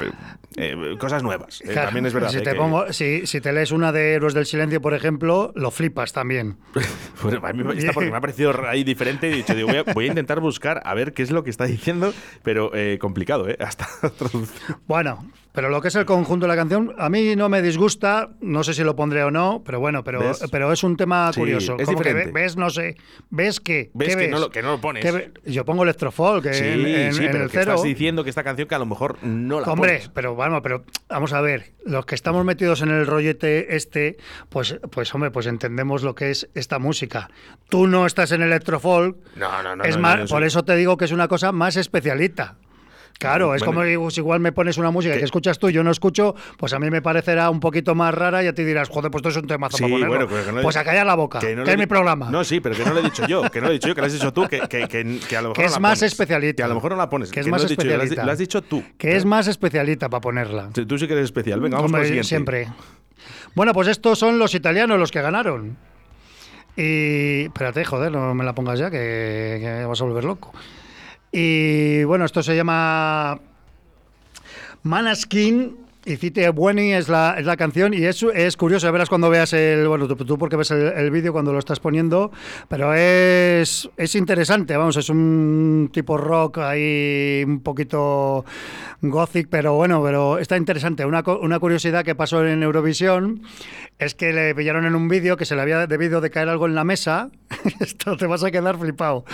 eh, 0.56 0.96
cosas 0.98 1.22
nuevas. 1.22 1.60
Eh, 1.62 1.68
Claro, 1.72 1.86
también 1.88 2.06
es 2.06 2.12
verdad. 2.14 2.30
Si 2.30 2.38
eh, 2.38 2.42
te, 2.42 2.54
pongo, 2.54 2.92
si, 2.92 3.26
si 3.26 3.40
te 3.40 3.52
lees 3.52 3.72
una 3.72 3.92
de 3.92 4.14
Héroes 4.14 4.34
del 4.34 4.46
Silencio, 4.46 4.80
por 4.80 4.94
ejemplo, 4.94 5.52
lo 5.54 5.70
flipas 5.70 6.12
también. 6.12 6.56
Bueno, 7.22 7.40
a 7.46 7.52
mí 7.52 7.62
esta 7.78 7.92
porque 7.92 8.10
me 8.10 8.16
ha 8.16 8.20
parecido 8.20 8.52
ahí 8.68 8.84
diferente 8.84 9.28
y 9.28 9.32
he 9.32 9.36
dicho, 9.36 9.54
digo, 9.54 9.68
voy, 9.68 9.78
a, 9.78 9.82
voy 9.94 10.04
a 10.06 10.08
intentar 10.08 10.40
buscar 10.40 10.82
a 10.84 10.92
ver 10.94 11.12
qué 11.14 11.22
es 11.22 11.30
lo 11.30 11.42
que 11.44 11.48
está 11.50 11.64
diciendo, 11.64 12.12
pero 12.42 12.70
eh, 12.74 12.98
complicado, 13.00 13.48
¿eh? 13.48 13.56
Hasta 13.60 13.86
traducir. 14.18 14.76
Bueno, 14.86 15.24
pero 15.54 15.68
lo 15.68 15.80
que 15.80 15.86
es 15.86 15.94
el 15.94 16.04
conjunto 16.04 16.44
de 16.46 16.48
la 16.48 16.56
canción, 16.56 16.92
a 16.98 17.08
mí 17.08 17.36
no 17.36 17.48
me 17.48 17.62
disgusta, 17.62 18.30
no 18.40 18.64
sé 18.64 18.74
si 18.74 18.82
lo 18.82 18.96
pondré 18.96 19.22
o 19.22 19.30
no, 19.30 19.62
pero 19.64 19.78
bueno, 19.78 20.02
pero, 20.02 20.18
¿Ves? 20.18 20.42
pero 20.50 20.72
es 20.72 20.82
un 20.82 20.96
tema 20.96 21.32
Sí, 21.32 21.38
curioso. 21.38 21.76
es 21.78 21.86
¿Cómo 21.86 21.98
que 22.00 22.08
diferente. 22.08 22.32
ves? 22.32 22.56
No 22.56 22.70
sé. 22.70 22.96
¿Ves 23.30 23.60
qué? 23.60 23.92
¿Ves 23.94 24.08
¿Qué 24.08 24.14
que 24.16 24.20
ves? 24.22 24.30
no 24.32 24.40
lo- 24.40 24.50
que 24.50 24.62
no 24.62 24.72
lo 24.72 24.80
pones? 24.80 25.04
¿Qué 25.04 25.12
ve- 25.12 25.32
Yo 25.46 25.64
pongo 25.64 25.84
electrofol, 25.84 26.42
que 26.42 26.54
Sí, 26.54 26.64
en, 26.64 26.84
en- 26.86 27.14
sí, 27.14 27.24
en 27.24 27.30
pero 27.30 27.44
el 27.44 27.50
que 27.50 27.58
cero. 27.58 27.70
estás 27.74 27.84
diciendo 27.84 28.24
que 28.24 28.30
esta 28.30 28.42
canción 28.42 28.66
que 28.66 28.74
a 28.74 28.80
lo 28.80 28.86
mejor 28.86 29.16
no 29.22 29.60
la 29.60 29.68
Hombre, 29.68 29.92
pones. 29.92 30.08
pero 30.08 30.34
vamos, 30.34 30.60
pero 30.60 30.84
vamos 31.08 31.32
a 31.32 31.40
ver, 31.40 31.72
los 31.86 32.04
que 32.04 32.16
estamos 32.16 32.44
metidos 32.44 32.82
en 32.82 32.90
el 32.90 33.06
rollete 33.06 33.76
este, 33.76 34.16
pues, 34.48 34.76
pues 34.90 35.14
hombre, 35.14 35.30
pues 35.30 35.46
entendemos 35.46 36.02
lo 36.02 36.16
que 36.16 36.32
es 36.32 36.48
esta 36.54 36.80
música. 36.80 37.30
Tú 37.68 37.86
no 37.86 38.06
estás 38.06 38.32
en 38.32 38.42
electrofolk, 38.42 39.16
No, 39.36 39.62
no, 39.62 39.76
no. 39.76 39.84
es 39.84 39.94
no, 39.94 40.02
más, 40.02 40.18
no, 40.18 40.26
por 40.26 40.42
eso 40.42 40.64
te 40.64 40.74
digo 40.74 40.96
que 40.96 41.04
es 41.04 41.12
una 41.12 41.28
cosa 41.28 41.52
más 41.52 41.76
especialita. 41.76 42.56
Claro, 43.18 43.54
es 43.54 43.60
Bueno. 43.60 43.72
como 43.72 43.84
digo, 43.84 44.10
si 44.10 44.20
igual 44.20 44.40
me 44.40 44.52
pones 44.52 44.76
una 44.76 44.90
música 44.90 45.14
que, 45.14 45.20
Que- 45.20 45.24
escuchas 45.24 45.58
tú 45.58 45.68
y 45.68 45.72
yo 45.72 45.82
no 45.84 45.90
escucho, 45.90 46.34
pues 46.58 46.72
a 46.72 46.78
mí 46.78 46.90
me 46.90 47.00
parecerá 47.00 47.48
un 47.48 47.60
poquito 47.60 47.94
más 47.94 48.12
rara 48.12 48.42
y 48.42 48.48
a 48.48 48.54
ti 48.54 48.64
dirás, 48.64 48.88
joder, 48.88 49.10
pues 49.10 49.20
esto 49.20 49.28
es 49.30 49.36
un 49.36 49.46
temazo 49.46 49.76
Sí, 49.76 49.84
para 49.84 49.94
ponerlo. 49.94 50.26
bueno, 50.28 50.44
que 50.46 50.52
no 50.52 50.60
pues 50.62 50.76
a 50.76 50.84
callar 50.84 51.06
la 51.06 51.14
boca, 51.14 51.38
que, 51.38 51.54
no 51.56 51.62
es 51.62 51.78
mi 51.78 51.86
programa. 51.86 52.28
No, 52.30 52.42
sí, 52.44 52.60
pero 52.60 52.74
que 52.76 52.84
no 52.84 52.92
lo 52.92 53.00
he 53.00 53.02
dicho 53.04 53.26
yo, 53.26 53.42
que 53.50 53.60
no 53.60 53.66
lo 53.66 53.70
he 53.70 53.74
dicho 53.74 53.88
yo, 53.88 53.94
que 53.94 54.00
lo 54.00 54.06
has 54.08 54.12
dicho 54.12 54.32
tú, 54.32 54.46
que, 54.48 54.60
que, 54.68 54.88
que, 54.88 55.20
que 55.28 55.36
a 55.36 55.42
lo 55.42 55.50
mejor 55.50 55.54
Que 55.56 55.62
no 55.62 55.66
es 55.68 55.72
la 55.74 55.80
más 55.80 55.98
pones. 56.00 56.12
especialita. 56.12 56.56
Que 56.56 56.62
a 56.64 56.68
lo 56.68 56.74
mejor 56.74 56.90
no 56.90 56.96
la 56.98 57.08
pones. 57.08 57.30
Que 57.30 57.40
es 57.40 57.46
no 57.46 57.52
más 57.52 57.62
yo, 57.62 57.68
lo 57.68 57.72
has, 57.72 57.76
di- 57.78 57.82
especialita. 57.84 58.24
lo 58.26 58.32
has 58.32 58.38
dicho 58.38 58.62
tú. 58.62 58.82
que 58.98 59.16
es 59.16 59.24
más 59.24 59.46
especialita 59.46 60.10
para 60.10 60.20
ponerla. 60.20 60.70
Sí, 60.74 60.84
Tú 60.84 60.98
sí 60.98 61.06
que 61.06 61.12
eres 61.14 61.24
especial. 61.26 61.60
Venga, 61.60 61.76
vamos 61.78 61.92
Hombre, 61.92 62.24
siempre. 62.24 62.68
Bueno, 63.54 63.72
pues 63.72 63.88
estos 63.88 64.18
son 64.18 64.38
los 64.40 64.54
italianos 64.54 64.98
los 64.98 65.10
que 65.12 65.22
ganaron. 65.22 65.76
Y. 66.76 67.44
Espérate, 67.44 67.84
joder, 67.84 68.10
no 68.12 68.34
me 68.34 68.44
la 68.44 68.54
pongas 68.54 68.78
ya, 68.78 68.90
que, 68.90 69.58
que 69.60 69.66
me 69.66 69.86
vas 69.86 70.00
a 70.00 70.04
volver 70.04 70.24
loco. 70.24 70.52
Y 71.36 72.04
bueno, 72.04 72.24
esto 72.26 72.44
se 72.44 72.54
llama. 72.54 73.40
Manaskin. 74.84 75.78
Y 76.06 76.16
Cite 76.16 76.50
Bueni 76.50 76.92
es 76.92 77.08
la, 77.08 77.34
es 77.38 77.46
la 77.46 77.56
canción 77.56 77.94
y 77.94 78.04
es, 78.04 78.22
es 78.34 78.58
curioso, 78.58 78.92
verás 78.92 79.08
cuando 79.08 79.30
veas 79.30 79.54
el, 79.54 79.88
bueno, 79.88 80.06
tú, 80.06 80.16
tú 80.16 80.36
porque 80.36 80.54
ves 80.54 80.70
el, 80.70 80.88
el 80.88 81.10
vídeo 81.10 81.32
cuando 81.32 81.50
lo 81.50 81.58
estás 81.58 81.80
poniendo, 81.80 82.30
pero 82.68 82.92
es, 82.92 83.88
es 83.96 84.14
interesante, 84.14 84.76
vamos, 84.76 84.98
es 84.98 85.08
un 85.08 85.88
tipo 85.90 86.18
rock 86.18 86.58
ahí 86.58 87.42
un 87.46 87.60
poquito 87.60 88.44
gothic, 89.00 89.48
pero 89.48 89.76
bueno, 89.76 90.02
pero 90.02 90.38
está 90.38 90.58
interesante. 90.58 91.06
Una, 91.06 91.22
una 91.40 91.58
curiosidad 91.58 92.04
que 92.04 92.14
pasó 92.14 92.46
en 92.46 92.62
Eurovisión 92.62 93.40
es 93.98 94.14
que 94.14 94.34
le 94.34 94.54
pillaron 94.54 94.84
en 94.84 94.94
un 94.96 95.08
vídeo 95.08 95.38
que 95.38 95.46
se 95.46 95.56
le 95.56 95.62
había 95.62 95.86
debido 95.86 96.20
de 96.20 96.28
caer 96.28 96.50
algo 96.50 96.66
en 96.66 96.74
la 96.74 96.84
mesa, 96.84 97.30
esto 97.80 98.18
te 98.18 98.26
vas 98.26 98.44
a 98.44 98.50
quedar 98.50 98.78
flipado. 98.78 99.24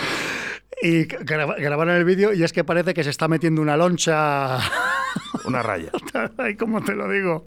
Y 0.81 1.05
gra- 1.07 1.55
grabaron 1.59 1.95
el 1.95 2.05
vídeo 2.05 2.33
y 2.33 2.43
es 2.43 2.53
que 2.53 2.63
parece 2.63 2.93
que 2.93 3.03
se 3.03 3.09
está 3.11 3.27
metiendo 3.27 3.61
una 3.61 3.77
loncha 3.77 4.57
Una 5.45 5.61
raya. 5.61 5.91
Ay, 6.37 6.55
¿cómo 6.55 6.81
te 6.83 6.95
lo 6.95 7.09
digo? 7.09 7.45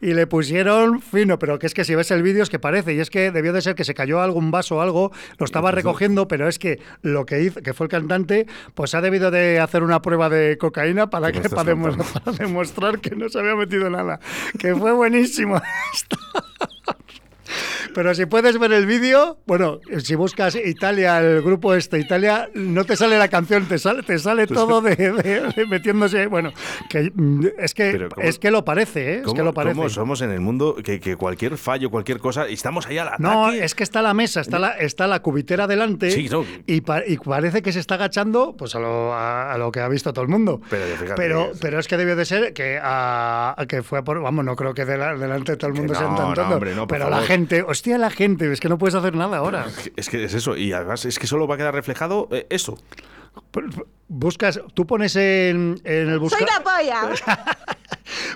Y 0.00 0.14
le 0.14 0.26
pusieron 0.26 1.00
fino, 1.02 1.38
pero 1.38 1.58
que 1.58 1.66
es 1.66 1.74
que 1.74 1.84
si 1.84 1.94
ves 1.94 2.10
el 2.10 2.22
vídeo 2.22 2.42
es 2.42 2.48
que 2.50 2.58
parece, 2.58 2.94
y 2.94 3.00
es 3.00 3.10
que 3.10 3.30
debió 3.30 3.52
de 3.52 3.60
ser 3.62 3.74
que 3.74 3.84
se 3.84 3.94
cayó 3.94 4.20
algún 4.22 4.50
vaso 4.50 4.76
o 4.76 4.80
algo, 4.80 5.12
lo 5.38 5.44
estaba 5.44 5.70
recogiendo, 5.70 6.28
pero 6.28 6.48
es 6.48 6.58
que 6.58 6.80
lo 7.02 7.26
que 7.26 7.42
hizo, 7.42 7.60
que 7.60 7.74
fue 7.74 7.86
el 7.86 7.90
cantante, 7.90 8.46
pues 8.74 8.94
ha 8.94 9.00
debido 9.00 9.30
de 9.30 9.60
hacer 9.60 9.82
una 9.82 10.00
prueba 10.02 10.28
de 10.30 10.56
cocaína 10.58 11.10
para, 11.10 11.28
¿Qué 11.28 11.40
que, 11.40 11.46
estás 11.48 11.54
para, 11.54 11.70
demo- 11.74 11.88
contando? 11.88 12.20
para 12.24 12.36
demostrar 12.36 13.00
que 13.00 13.14
no 13.16 13.28
se 13.28 13.38
había 13.38 13.54
metido 13.54 13.90
nada. 13.90 14.18
Que 14.58 14.74
fue 14.74 14.92
buenísimo. 14.92 15.60
Pero 17.94 18.14
si 18.14 18.26
puedes 18.26 18.58
ver 18.58 18.72
el 18.72 18.86
vídeo, 18.86 19.38
bueno, 19.46 19.80
si 19.98 20.14
buscas 20.14 20.54
Italia, 20.54 21.18
el 21.20 21.42
grupo 21.42 21.74
este, 21.74 21.98
Italia, 21.98 22.48
no 22.54 22.84
te 22.84 22.96
sale 22.96 23.18
la 23.18 23.28
canción, 23.28 23.66
te 23.66 23.78
sale, 23.78 24.02
te 24.02 24.18
sale 24.18 24.46
todo 24.46 24.80
de, 24.80 24.94
de- 24.96 25.52
de 25.56 25.66
metiéndose. 25.66 26.26
Bueno, 26.26 26.52
que 26.88 27.10
mm, 27.14 27.46
es 27.58 27.74
que 27.74 27.90
Pero 27.92 28.08
¿cómo- 28.10 28.26
es 28.26 28.38
que 28.38 28.50
lo 28.50 28.64
parece, 28.64 29.14
¿eh? 29.14 29.16
Es 29.18 29.22
¿Cómo, 29.22 29.34
que 29.34 29.42
lo 29.42 29.52
parece. 29.54 29.74
cómo 29.76 29.88
somos 29.88 30.22
en 30.22 30.30
el 30.30 30.40
mundo 30.40 30.76
que, 30.82 31.00
que 31.00 31.16
cualquier 31.16 31.56
fallo, 31.58 31.90
cualquier 31.90 32.18
cosa, 32.18 32.48
y 32.48 32.54
estamos 32.54 32.86
ahí 32.86 32.98
al 32.98 33.08
ataque? 33.08 33.22
No, 33.22 33.50
es 33.50 33.74
que 33.74 33.82
está 33.82 34.02
la 34.02 34.14
mesa, 34.14 34.40
está 34.40 34.58
la, 34.58 34.70
está 34.72 35.06
la 35.06 35.20
cubitera 35.22 35.66
delante 35.66 36.10
Sí, 36.10 36.28
no. 36.30 36.44
y, 36.66 36.80
pa- 36.82 37.02
y 37.06 37.16
parece 37.18 37.62
que 37.62 37.72
se 37.72 37.80
está 37.80 37.94
agachando 37.96 38.54
pues 38.56 38.74
a 38.74 38.80
lo, 38.80 39.12
a, 39.14 39.52
a 39.52 39.58
lo 39.58 39.70
que 39.72 39.80
ha 39.80 39.88
visto 39.88 40.12
todo 40.12 40.22
el 40.22 40.30
mundo. 40.30 40.60
Pero 40.70 40.84
pero, 41.16 41.50
es- 41.52 41.58
pero 41.60 41.78
es 41.78 41.88
que 41.88 41.96
debió 41.96 42.16
de 42.16 42.24
ser 42.24 42.52
que, 42.52 42.78
a- 42.82 43.54
a 43.56 43.66
que 43.66 43.82
fue 43.82 43.98
a 43.98 44.02
por... 44.04 44.20
Vamos, 44.20 44.44
no 44.44 44.56
creo 44.56 44.74
que 44.74 44.84
de 44.84 44.96
la- 44.98 45.14
delante 45.16 45.52
de 45.52 45.58
todo 45.58 45.68
el 45.70 45.76
mundo 45.76 45.92
no, 45.94 45.98
sean 45.98 46.14
tan 46.16 46.34
no, 46.48 46.54
hombre, 46.54 46.72
pero 46.88 47.04
la 47.10 47.16
favor. 47.16 47.26
Gente, 47.40 47.62
hostia, 47.62 47.96
la 47.96 48.10
gente, 48.10 48.52
es 48.52 48.60
que 48.60 48.68
no 48.68 48.76
puedes 48.76 48.94
hacer 48.94 49.14
nada 49.14 49.38
ahora. 49.38 49.66
Es 49.96 50.10
que 50.10 50.24
es 50.24 50.34
eso, 50.34 50.56
y 50.56 50.72
además 50.72 51.06
es 51.06 51.18
que 51.18 51.26
solo 51.26 51.46
va 51.46 51.54
a 51.54 51.58
quedar 51.58 51.74
reflejado 51.74 52.28
eh, 52.32 52.46
eso. 52.50 52.78
Buscas, 54.08 54.60
tú 54.74 54.86
pones 54.86 55.14
en, 55.16 55.80
en 55.84 56.08
el 56.08 56.08
¡Soy 56.08 56.18
buscador... 56.18 56.48
la 56.48 56.62
polla! 56.64 57.46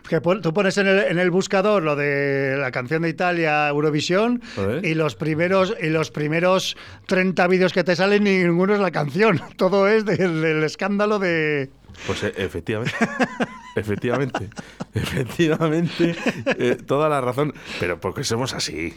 Que 0.08 0.20
pon- 0.20 0.40
tú 0.40 0.54
pones 0.54 0.78
en 0.78 0.86
el, 0.86 0.98
en 1.00 1.18
el 1.18 1.32
buscador 1.32 1.82
lo 1.82 1.96
de 1.96 2.56
la 2.58 2.70
canción 2.70 3.02
de 3.02 3.08
Italia, 3.08 3.68
Eurovisión, 3.68 4.40
y 4.84 4.94
los 4.94 5.16
primeros 5.16 5.74
y 5.80 5.88
los 5.88 6.12
primeros 6.12 6.76
30 7.06 7.44
vídeos 7.48 7.72
que 7.72 7.82
te 7.82 7.96
salen, 7.96 8.22
ninguno 8.22 8.74
es 8.74 8.80
la 8.80 8.92
canción. 8.92 9.40
Todo 9.56 9.88
es 9.88 10.04
del, 10.04 10.40
del 10.42 10.62
escándalo 10.62 11.18
de. 11.18 11.70
Pues 12.06 12.22
eh, 12.22 12.32
efectivamente. 12.36 12.94
efectivamente. 13.76 14.48
Efectivamente. 14.94 16.14
eh, 16.58 16.76
toda 16.86 17.08
la 17.08 17.20
razón. 17.20 17.52
Pero 17.80 17.98
porque 18.00 18.22
somos 18.22 18.54
así. 18.54 18.94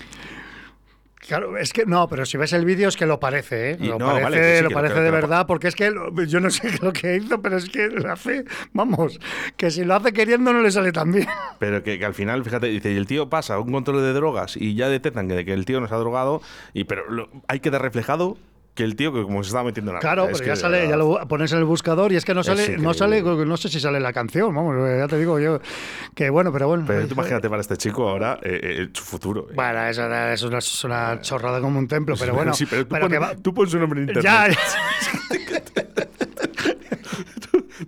Claro, 1.27 1.57
es 1.57 1.73
que 1.73 1.85
no, 1.85 2.07
pero 2.07 2.25
si 2.25 2.37
ves 2.37 2.53
el 2.53 2.63
vídeo 2.63 2.87
es 2.87 2.95
que 2.95 3.05
lo 3.05 3.19
parece, 3.19 3.71
¿eh? 3.71 3.77
Y 3.79 3.87
Lo 3.87 3.99
no, 3.99 4.05
parece, 4.07 4.23
vale, 4.23 4.37
que 4.37 4.57
sí, 4.57 4.63
lo 4.63 4.69
parece 4.71 5.01
de 5.01 5.11
verdad, 5.11 5.45
porque 5.45 5.67
es 5.67 5.75
que 5.75 5.91
lo- 5.91 6.23
yo 6.23 6.39
no 6.39 6.49
sé 6.49 6.69
lo 6.81 6.93
que 6.93 7.17
hizo, 7.17 7.41
pero 7.41 7.57
es 7.57 7.69
que 7.69 7.87
lo 7.89 8.11
hace, 8.11 8.45
vamos, 8.73 9.19
que 9.57 9.69
si 9.69 9.83
lo 9.83 9.95
hace 9.95 10.13
queriendo 10.13 10.53
no 10.53 10.61
le 10.61 10.71
sale 10.71 10.91
tan 10.91 11.11
bien. 11.11 11.27
Pero 11.59 11.81
que, 11.83 11.97
que 11.99 12.05
al 12.05 12.13
final, 12.13 12.43
fíjate, 12.43 12.67
dice, 12.67 12.91
y 12.91 12.97
el 12.97 13.07
tío 13.07 13.29
pasa 13.29 13.59
un 13.59 13.71
control 13.71 14.01
de 14.03 14.13
drogas 14.13 14.55
y 14.55 14.75
ya 14.75 14.89
detectan 14.89 15.27
que, 15.27 15.43
que 15.43 15.53
el 15.53 15.65
tío 15.65 15.81
no 15.81 15.87
se 15.87 15.95
ha 15.95 15.97
drogado, 15.97 16.41
y 16.73 16.83
pero 16.85 17.09
lo- 17.09 17.29
hay 17.47 17.59
que 17.59 17.71
dar 17.71 17.81
reflejado 17.81 18.37
que 18.77 18.83
el 18.83 18.95
tío 18.95 19.11
que 19.11 19.23
como 19.23 19.43
se 19.43 19.47
estaba 19.47 19.63
metiendo 19.65 19.91
en 19.91 19.95
la 19.95 19.99
Claro, 19.99 20.25
pero 20.27 20.37
que 20.37 20.45
ya 20.45 20.51
de 20.51 20.55
sale, 20.57 20.87
ya 20.87 20.95
lo 20.95 21.27
pones 21.27 21.51
en 21.51 21.57
el 21.57 21.63
buscador 21.65 22.11
y 22.11 22.15
es 22.15 22.23
que 22.23 22.33
no 22.35 22.43
sale, 22.43 22.77
no 22.77 22.93
sale, 22.93 23.21
no 23.23 23.57
sé 23.57 23.69
si 23.69 23.79
sale 23.79 23.99
la 23.99 24.13
canción, 24.13 24.53
vamos, 24.53 24.75
ya 24.97 25.07
te 25.07 25.17
digo 25.17 25.39
yo, 25.39 25.59
que 26.13 26.29
bueno, 26.29 26.53
pero 26.53 26.67
bueno. 26.67 26.83
Pero 26.85 27.07
tú 27.07 27.15
imagínate 27.15 27.49
para 27.49 27.61
este 27.61 27.75
chico 27.75 28.07
ahora 28.07 28.39
eh, 28.43 28.59
eh, 28.63 28.87
su 28.93 29.03
futuro. 29.03 29.47
eh. 29.49 29.53
Bueno, 29.55 29.83
eso 29.87 30.03
es 30.31 30.43
una, 30.43 30.57
es 30.59 30.83
una 30.83 31.19
chorrada 31.21 31.59
como 31.59 31.79
un 31.79 31.87
templo, 31.87 32.15
pero 32.19 32.33
bueno. 32.35 32.53
sí, 32.53 32.65
pero 32.67 32.83
tú, 32.83 32.89
pero 32.89 33.01
pon, 33.05 33.11
que 33.11 33.19
va- 33.19 33.35
tú 33.35 33.53
pon 33.53 33.67
su 33.67 33.79
nombre 33.79 34.01
en 34.03 34.09
internet. 34.09 34.23
Ya, 34.23 34.47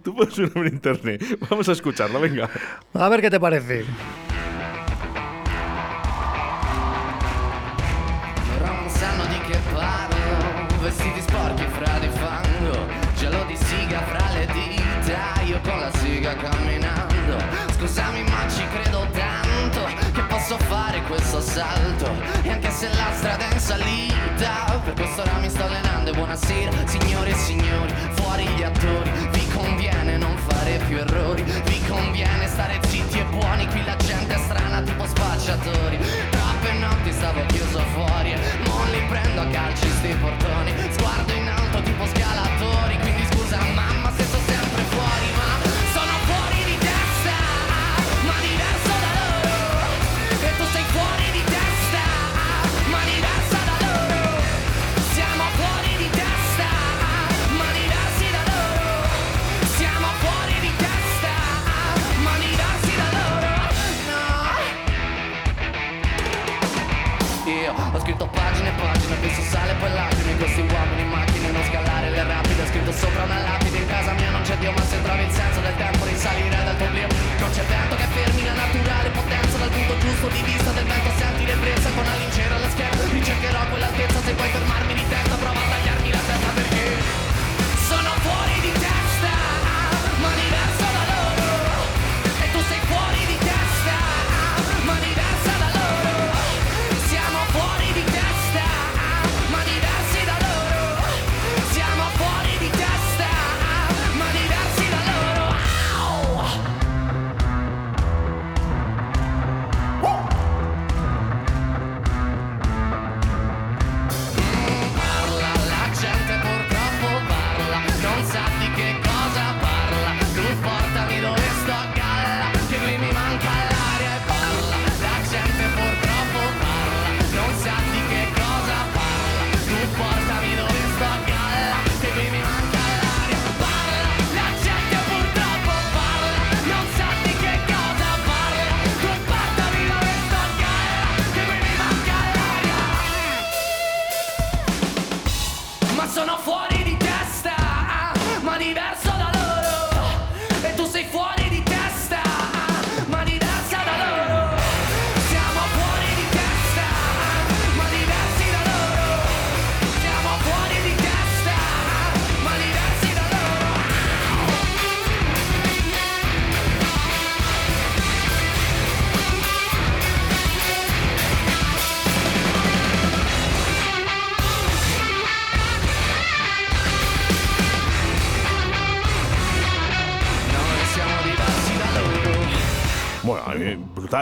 Tú 0.03 0.15
pon 0.15 0.29
su 0.31 0.41
nombre 0.43 0.67
en 0.69 0.73
internet. 0.75 1.23
Vamos 1.49 1.67
a 1.69 1.71
escucharlo, 1.71 2.19
venga. 2.19 2.49
a 2.93 3.09
ver 3.09 3.21
qué 3.21 3.29
te 3.29 3.39
parece. 3.39 3.85
Salto 21.59 22.15
E 22.43 22.51
anche 22.51 22.71
se 22.71 22.87
la 22.87 23.11
strada 23.13 23.49
è 23.49 23.53
in 23.53 23.59
salita 23.59 24.79
Per 24.83 24.93
questo 24.93 25.21
ora 25.21 25.37
mi 25.39 25.49
sto 25.49 25.63
allenando 25.63 26.11
e 26.11 26.13
buonasera 26.13 26.71
Signore 26.85 27.29
e 27.31 27.35
signori, 27.35 27.93
fuori 28.11 28.45
gli 28.55 28.63
attori. 28.63 29.11
Vi 29.31 29.47
conviene 29.49 30.17
non 30.17 30.35
fare 30.37 30.77
più 30.87 30.97
errori 30.97 31.43
Vi 31.43 31.81
conviene 31.85 32.47
stare 32.47 32.79
zitti 32.87 33.19
e 33.19 33.23
buoni 33.25 33.67
Qui 33.67 33.83
la 33.83 33.95
gente 33.97 34.33
è 34.33 34.37
strana 34.37 34.81
tipo 34.81 35.05
spacciatori 35.05 36.48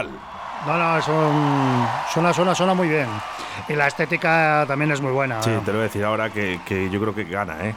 brutal. 0.02 0.20
No, 0.66 0.76
no, 0.76 0.98
es 0.98 1.08
un- 1.08 1.86
suena, 2.12 2.32
suena, 2.32 2.54
suena 2.54 2.74
muy 2.74 2.88
bien. 2.88 3.06
Y 3.68 3.74
la 3.74 3.86
estética 3.86 4.64
también 4.66 4.90
es 4.90 5.00
muy 5.00 5.12
buena. 5.12 5.42
Sí, 5.42 5.50
te 5.64 5.66
lo 5.72 5.78
voy 5.78 5.80
a 5.80 5.82
decir 5.84 6.04
ahora 6.04 6.30
que, 6.30 6.60
que 6.66 6.90
yo 6.90 7.00
creo 7.00 7.14
que 7.14 7.24
gana, 7.24 7.66
¿eh? 7.66 7.74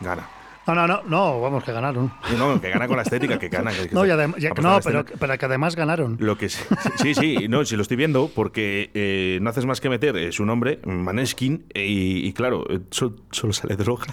Gana. 0.00 0.22
No, 0.66 0.74
no, 0.74 0.86
no, 0.86 1.02
no, 1.06 1.40
vamos, 1.40 1.64
que 1.64 1.72
ganaron. 1.72 2.12
No, 2.38 2.60
que 2.60 2.70
gana 2.70 2.86
con 2.86 2.96
la 2.96 3.02
estética, 3.02 3.38
que 3.38 3.48
gana. 3.48 3.72
que- 3.72 3.88
No, 3.92 4.06
y 4.06 4.10
está- 4.10 4.24
adem- 4.26 4.34
y- 4.40 4.46
ha 4.46 4.54
pasado 4.54 4.74
no 4.76 4.80
pero, 4.82 5.00
escena. 5.00 5.16
pero 5.18 5.38
que 5.38 5.46
además 5.46 5.74
ganaron. 5.74 6.16
Lo 6.20 6.38
que 6.38 6.48
sí, 6.48 6.62
sí, 6.96 7.14
sí, 7.14 7.48
no, 7.48 7.64
si 7.64 7.74
lo 7.76 7.82
estoy 7.82 7.96
viendo, 7.96 8.30
porque 8.32 8.90
eh, 8.94 9.38
no 9.42 9.50
haces 9.50 9.66
más 9.66 9.80
que 9.80 9.88
meter 9.88 10.16
eh, 10.16 10.30
su 10.30 10.44
nombre, 10.44 10.78
Maneskin, 10.84 11.66
eh, 11.74 11.84
y, 11.86 12.26
y 12.28 12.32
claro, 12.32 12.64
sol- 12.90 13.20
solo 13.32 13.52
sale 13.52 13.74
droga. 13.76 14.06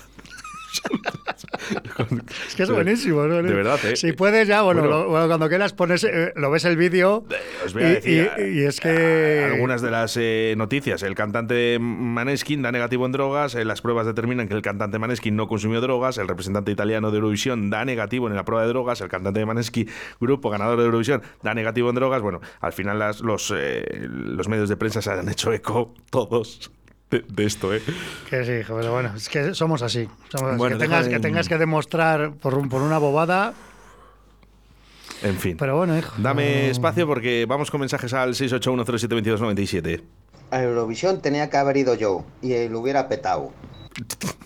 Es 2.47 2.55
que 2.55 2.63
es 2.63 2.69
buenísimo. 2.71 3.25
¿no? 3.27 3.41
De 3.41 3.53
verdad, 3.53 3.79
¿eh? 3.85 3.95
Si 3.95 4.13
puedes 4.13 4.47
ya, 4.47 4.61
bueno, 4.61 4.81
Bueno. 4.81 5.03
lo- 5.03 5.09
bueno, 5.09 5.27
cuando 5.27 5.49
quieras 5.49 5.73
pones, 5.73 6.03
eh, 6.03 6.31
lo 6.35 6.49
ves 6.51 6.65
el 6.65 6.77
vídeo 6.77 7.25
Os 7.65 7.73
voy 7.73 7.83
a 7.83 7.89
y, 7.89 7.93
decir 7.95 8.31
y- 8.37 8.41
y 8.59 8.63
es 8.63 8.79
eh, 8.79 8.81
que... 8.83 9.43
algunas 9.53 9.81
de 9.81 9.91
las 9.91 10.15
eh, 10.17 10.53
noticias. 10.57 11.03
El 11.03 11.15
cantante 11.15 11.77
Maneskin 11.79 12.61
da 12.61 12.71
negativo 12.71 13.05
en 13.05 13.11
drogas. 13.11 13.55
eh, 13.55 13.65
las 13.65 13.81
pruebas 13.81 14.05
determinan 14.05 14.47
que 14.47 14.53
el 14.53 14.61
cantante 14.61 14.99
Maneskin 14.99 15.35
no 15.35 15.47
consumió 15.47 15.81
drogas. 15.81 16.17
El 16.17 16.27
representante 16.27 16.71
italiano 16.71 17.11
de 17.11 17.17
Eurovisión 17.17 17.69
da 17.69 17.83
negativo 17.85 18.27
en 18.27 18.35
la 18.35 18.45
prueba 18.45 18.63
de 18.63 18.69
drogas. 18.69 19.01
El 19.01 19.09
cantante 19.09 19.39
de 19.39 19.45
Maneskin, 19.45 19.89
grupo 20.19 20.49
ganador 20.49 20.77
de 20.79 20.85
Eurovisión, 20.85 21.21
da 21.43 21.53
negativo 21.53 21.89
en 21.89 21.95
drogas. 21.95 22.21
Bueno, 22.21 22.39
al 22.61 22.73
final 22.73 22.99
las- 22.99 23.21
los, 23.21 23.53
eh, 23.55 23.85
los 24.09 24.47
medios 24.47 24.69
de 24.69 24.77
prensa 24.77 25.01
se 25.01 25.11
han 25.11 25.27
hecho 25.29 25.51
eco 25.53 25.93
todos 26.09 26.71
de, 27.10 27.24
de 27.28 27.46
esto, 27.46 27.74
¿eh? 27.74 27.82
Que 28.30 28.43
sí, 28.46 28.65
pero 28.67 28.91
bueno, 28.91 29.13
es 29.15 29.30
que 29.30 29.54
somos 29.54 29.82
así. 29.82 30.08
Somos 30.30 30.54
así. 30.62 30.74
Que, 30.74 30.80
tengas, 30.80 31.06
de- 31.06 31.12
que 31.12 31.20
tengas 31.20 31.48
que 31.48 31.58
demostrar 31.58 32.34
por, 32.34 32.56
un- 32.56 32.70
por 32.70 32.82
una 32.82 32.98
bobada, 32.98 33.54
En 35.24 35.38
fin. 35.38 35.58
pero 35.58 35.78
bueno, 35.78 35.98
hijo. 35.98 36.13
Dame 36.17 36.70
espacio 36.70 37.08
porque 37.08 37.46
vamos 37.48 37.72
con 37.72 37.80
mensajes 37.80 38.13
al 38.13 38.34
681072297. 38.36 40.02
A 40.52 40.63
Eurovisión 40.63 41.22
tenía 41.22 41.50
que 41.50 41.58
haber 41.58 41.78
ido 41.78 41.96
yo 41.96 42.26
y 42.41 42.67
lo 42.70 42.80
hubiera 42.80 43.08
petado. 43.10 43.52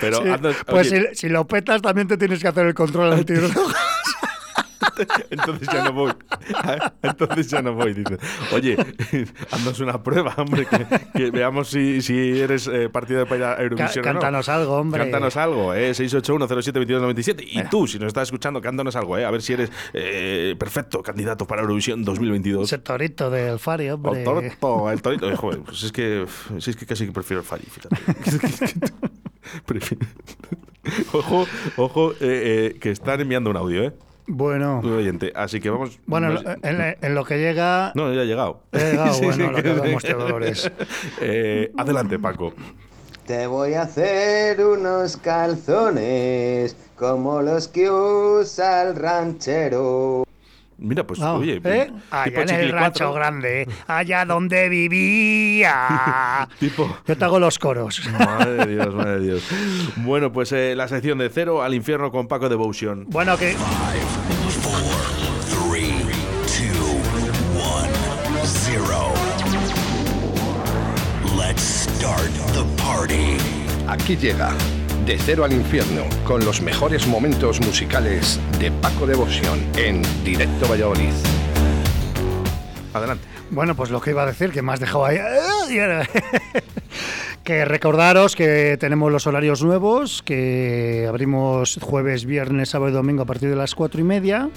Pero 0.00 0.22
Sí, 0.22 0.28
anda- 0.28 0.52
pues 0.66 0.92
oye, 0.92 1.08
si, 1.14 1.22
si 1.22 1.28
lo 1.28 1.46
petas 1.46 1.80
también 1.80 2.08
te 2.08 2.16
tienes 2.16 2.40
que 2.40 2.48
hacer 2.48 2.66
el 2.66 2.74
control 2.74 3.12
antidrogas. 3.12 3.56
Entonces 5.30 5.68
ya 5.72 5.84
no 5.84 5.92
voy. 5.92 6.12
Entonces 7.02 7.48
ya 7.48 7.62
no 7.62 7.74
voy, 7.74 7.94
dice. 7.94 8.18
Oye, 8.52 8.76
haznos 9.50 9.80
una 9.80 10.02
prueba, 10.02 10.34
hombre, 10.36 10.66
que, 10.66 10.86
que 11.14 11.30
veamos 11.30 11.68
si, 11.68 12.02
si 12.02 12.40
eres 12.40 12.66
eh, 12.66 12.88
partido 12.88 13.26
para 13.26 13.36
ir 13.36 13.44
a 13.44 13.62
Eurovisión 13.62 14.04
o 14.04 14.08
no. 14.08 14.14
cántanos 14.14 14.48
algo, 14.48 14.76
hombre. 14.76 15.02
Cántanos 15.02 15.36
algo, 15.36 15.74
¿eh? 15.74 15.92
681072297. 15.92 17.44
Y 17.46 17.64
tú, 17.64 17.86
si 17.86 17.98
nos 17.98 18.08
estás 18.08 18.28
escuchando, 18.28 18.60
cántanos 18.60 18.96
algo, 18.96 19.18
¿eh? 19.18 19.24
A 19.24 19.30
ver 19.30 19.42
si 19.42 19.52
eres 19.54 19.70
eh, 19.92 20.54
perfecto 20.58 21.02
candidato 21.02 21.46
para 21.46 21.62
Eurovisión 21.62 22.04
2022. 22.04 22.64
Ese 22.64 22.78
torito 22.78 23.30
del 23.30 23.58
Fari, 23.58 23.90
hombre. 23.90 24.24
torto, 24.24 24.90
el 24.90 25.02
torito. 25.02 25.30
Eh, 25.30 25.36
joder, 25.36 25.60
pues 25.60 25.82
es 25.82 25.92
que, 25.92 26.26
si 26.58 26.70
es 26.70 26.76
que 26.76 26.86
casi 26.86 27.06
que 27.06 27.12
prefiero 27.12 27.40
el 27.40 27.46
Fari, 27.46 27.64
fíjate. 27.64 27.96
Ojo, 31.12 31.46
ojo, 31.76 32.12
eh, 32.12 32.16
eh, 32.20 32.78
que 32.80 32.90
están 32.90 33.20
enviando 33.20 33.50
un 33.50 33.56
audio, 33.56 33.84
¿eh? 33.84 33.92
Bueno, 34.28 34.80
oyente. 34.80 35.32
Así 35.34 35.60
que 35.60 35.70
vamos. 35.70 35.98
bueno, 36.06 36.30
no 36.30 36.38
sé- 36.40 36.56
en, 36.62 36.96
en 37.00 37.14
lo 37.14 37.24
que 37.24 37.38
llega... 37.38 37.92
no, 37.94 38.12
ya 38.12 38.22
ha 38.22 38.24
llegado. 38.24 38.60
Ha 38.72 38.78
llegado, 38.78 39.14
Sí, 39.14 39.24
bueno, 39.24 39.46
sí, 39.46 39.52
lo 39.52 39.62
que 39.62 39.68
hablamos 39.70 40.02
de 40.02 40.08
sí. 40.08 40.14
Dolores. 40.14 40.72
Eh, 41.20 41.72
adelante, 41.76 42.18
Paco. 42.18 42.52
Te 43.26 43.46
voy 43.46 43.74
a 43.74 43.82
hacer 43.82 44.64
unos 44.64 45.16
calzones 45.16 46.76
como 46.96 47.42
los 47.42 47.68
que 47.68 47.90
usa 47.90 48.82
el 48.82 48.96
ranchero. 48.96 50.24
Mira, 50.78 51.06
pues 51.06 51.20
no, 51.20 51.36
oye, 51.36 51.58
¿eh? 51.64 51.90
allá 52.10 52.38
ah, 52.38 52.42
en 52.42 52.50
el 52.50 52.70
rancho 52.70 53.10
grande, 53.12 53.62
¿eh? 53.62 53.68
allá 53.86 54.26
donde 54.26 54.68
vivía. 54.68 56.46
tipo... 56.60 56.98
Yo 57.06 57.16
te 57.16 57.24
hago 57.24 57.38
los 57.38 57.58
coros. 57.58 58.02
madre 58.12 58.52
de 58.52 58.66
Dios, 58.74 58.94
madre 58.94 59.20
de 59.20 59.20
Dios. 59.20 59.48
Bueno, 59.96 60.32
pues 60.32 60.52
eh, 60.52 60.74
la 60.76 60.86
sección 60.86 61.16
de 61.18 61.30
cero 61.30 61.62
al 61.62 61.72
infierno 61.72 62.10
con 62.10 62.28
Paco 62.28 62.50
Devotion. 62.50 63.06
Bueno, 63.08 63.38
que. 63.38 63.56
Let's 71.36 71.62
start 71.62 72.30
the 72.52 72.64
party. 72.82 73.38
Aquí 73.88 74.16
llega 74.16 74.52
de 75.06 75.16
Cero 75.18 75.44
al 75.44 75.52
Infierno 75.52 76.02
con 76.24 76.44
los 76.44 76.60
mejores 76.60 77.06
momentos 77.06 77.60
musicales 77.60 78.40
de 78.58 78.70
Paco 78.72 79.06
Devoción 79.06 79.60
en 79.76 80.02
Directo 80.24 80.66
Valladolid. 80.68 81.12
Adelante. 82.92 83.24
Bueno, 83.50 83.76
pues 83.76 83.90
lo 83.90 84.00
que 84.00 84.10
iba 84.10 84.24
a 84.24 84.26
decir, 84.26 84.50
que 84.50 84.62
me 84.62 84.72
has 84.72 84.80
dejado 84.80 85.04
ahí. 85.04 85.18
ahora- 85.78 86.08
que 87.44 87.64
recordaros 87.64 88.34
que 88.34 88.76
tenemos 88.80 89.12
los 89.12 89.26
horarios 89.28 89.62
nuevos, 89.62 90.22
que 90.24 91.06
abrimos 91.08 91.78
jueves, 91.80 92.24
viernes, 92.24 92.70
sábado 92.70 92.90
y 92.90 92.94
domingo 92.94 93.22
a 93.22 93.26
partir 93.26 93.48
de 93.48 93.56
las 93.56 93.74
cuatro 93.76 94.00
y 94.00 94.04
media. 94.04 94.50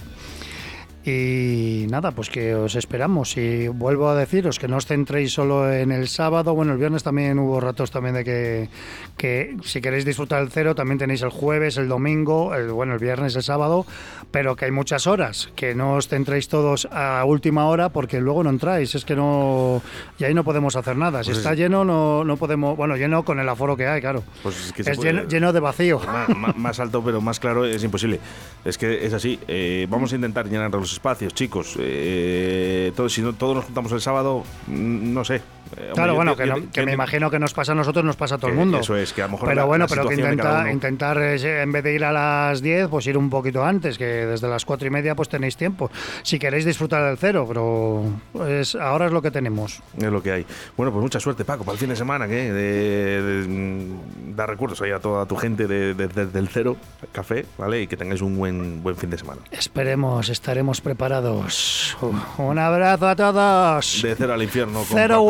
Y 1.05 1.87
nada, 1.89 2.11
pues 2.11 2.29
que 2.29 2.53
os 2.53 2.75
esperamos. 2.75 3.37
Y 3.37 3.69
vuelvo 3.69 4.09
a 4.09 4.15
deciros 4.15 4.59
que 4.59 4.67
no 4.67 4.77
os 4.77 4.85
centréis 4.85 5.31
solo 5.31 5.71
en 5.71 5.91
el 5.93 6.07
sábado. 6.09 6.53
Bueno, 6.53 6.73
el 6.73 6.77
viernes 6.77 7.03
también 7.03 7.39
hubo 7.39 7.59
ratos 7.61 7.89
también 7.89 8.15
de 8.15 8.23
que, 8.25 8.69
que 9.15 9.55
si 9.63 9.79
queréis 9.79 10.03
disfrutar 10.03 10.41
el 10.41 10.49
cero, 10.51 10.75
también 10.75 10.97
tenéis 10.97 11.21
el 11.21 11.29
jueves, 11.29 11.77
el 11.77 11.87
domingo, 11.87 12.53
el, 12.53 12.71
bueno, 12.71 12.93
el 12.93 12.99
viernes, 12.99 13.35
el 13.37 13.43
sábado, 13.43 13.85
pero 14.31 14.55
que 14.57 14.65
hay 14.65 14.71
muchas 14.71 15.07
horas. 15.07 15.49
Que 15.55 15.73
no 15.73 15.93
os 15.93 16.09
centréis 16.09 16.49
todos 16.49 16.87
a 16.91 17.23
última 17.25 17.65
hora 17.67 17.89
porque 17.89 18.19
luego 18.19 18.43
no 18.43 18.49
entráis. 18.49 18.93
Es 18.93 19.05
que 19.05 19.15
no. 19.15 19.81
Y 20.19 20.25
ahí 20.25 20.33
no 20.33 20.43
podemos 20.43 20.75
hacer 20.75 20.97
nada. 20.97 21.23
Si 21.23 21.29
Pues 21.29 21.37
está 21.37 21.53
es- 21.53 21.59
lleno, 21.59 21.85
no, 21.85 22.25
no 22.25 22.35
podemos. 22.35 22.75
Bueno, 22.75 22.97
lleno 22.97 23.23
con 23.23 23.39
el 23.39 23.47
aforo 23.47 23.77
que 23.77 23.87
hay, 23.87 24.01
claro. 24.01 24.23
Pues 24.43 24.65
es 24.67 24.73
que 24.73 24.81
es 24.81 24.97
puede- 24.97 25.13
lleno, 25.13 25.27
lleno 25.29 25.53
de 25.53 25.59
vacío. 25.61 26.01
Ma- 26.35 26.53
más 26.57 26.79
alto 26.81 27.01
pero 27.03 27.21
más 27.21 27.39
claro 27.39 27.65
es 27.65 27.83
imposible. 27.85 28.19
Es 28.65 28.77
que 28.77 29.05
es 29.05 29.13
así. 29.13 29.39
Eh, 29.47 29.87
vamos 29.89 30.11
a 30.11 30.15
intentar 30.15 30.45
llenar 30.47 30.69
los 30.71 30.88
espacios, 30.93 31.33
chicos. 31.33 31.75
Eh, 31.79 32.91
todos, 32.95 33.13
si 33.13 33.21
no, 33.21 33.33
todos 33.33 33.55
nos 33.55 33.65
juntamos 33.65 33.91
el 33.91 34.01
sábado, 34.01 34.43
mm, 34.67 35.13
no 35.13 35.23
sé. 35.23 35.35
Eh, 35.77 35.81
hombre, 35.81 35.93
Claro, 35.93 36.11
yo- 36.13 36.15
bueno, 36.15 36.31
yo- 36.31 36.37
que, 36.37 36.47
yo- 36.47 36.55
no- 36.57 36.71
que 36.71 36.83
me 36.83 36.93
imagino 36.93 37.29
que 37.29 37.37
nos 37.37 37.53
pasa 37.53 37.73
a 37.73 37.75
nosotros, 37.75 38.03
nos 38.03 38.15
pasa 38.15 38.35
a 38.35 38.37
todo 38.39 38.49
el 38.49 38.57
mundo. 38.57 38.79
eso 38.79 38.95
es, 38.97 39.13
que 39.13 39.21
a 39.21 39.25
lo 39.27 39.33
mejor 39.33 39.49
Pero 39.49 39.61
la- 39.61 39.65
bueno, 39.65 39.85
la 39.85 39.87
pero 39.87 40.07
que 40.09 40.15
intenta, 40.15 40.71
intentar, 40.71 41.17
eh, 41.21 41.61
en 41.61 41.71
vez 41.71 41.83
de 41.83 41.93
ir 41.93 42.03
a 42.03 42.11
las 42.11 42.61
10, 42.63 42.87
pues 42.87 43.05
ir 43.05 43.15
un 43.17 43.29
poquito 43.29 43.63
antes, 43.63 43.97
que 43.99 44.03
desde 44.05 44.47
las 44.47 44.65
cuatro 44.65 44.87
y 44.87 44.89
media 44.89 45.13
pues 45.15 45.29
tenéis 45.29 45.55
tiempo. 45.57 45.91
Si 46.23 46.39
queréis 46.39 46.65
disfrutar 46.65 47.03
del 47.05 47.17
cero, 47.19 47.45
pero 47.47 48.03
es, 48.47 48.73
ahora 48.73 49.05
es 49.05 49.11
lo 49.11 49.21
que 49.21 49.29
tenemos. 49.29 49.79
Es 49.95 50.03
lo 50.11 50.23
que 50.23 50.31
hay. 50.31 50.45
Bueno, 50.75 50.91
pues 50.91 51.03
mucha 51.03 51.19
suerte, 51.19 51.45
Paco, 51.45 51.63
para 51.63 51.73
el 51.73 51.79
fin 51.79 51.89
de 51.89 51.95
semana, 51.95 52.27
que 52.27 52.51
de, 52.51 53.21
de- 53.21 53.47
mm, 53.47 54.35
dar 54.35 54.49
recuerdos 54.49 54.81
ahí 54.81 54.89
a 54.91 54.99
toda 54.99 55.27
tu 55.27 55.35
gente 55.35 55.67
de- 55.67 55.93
del 55.93 56.47
cero 56.47 56.77
café, 57.11 57.45
¿vale? 57.59 57.83
Y 57.83 57.87
que 57.87 57.95
tengáis 57.95 58.21
un 58.21 58.35
buen, 58.37 58.81
buen 58.81 58.95
fin 58.95 59.11
de 59.11 59.19
semana. 59.19 59.41
Esperemos, 59.51 60.29
estaremos 60.29 60.78
preparados. 60.81 61.97
Un 62.37 62.59
abrazo 62.59 63.07
a 63.07 63.15
todos. 63.15 64.01
De 64.01 64.15
cero 64.15 64.33
al 64.33 64.43
infierno. 64.43 64.79
con 64.79 64.97
Cero 64.97 65.21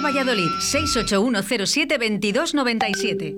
Valladolid 0.00 0.50
681072297. 0.60 3.36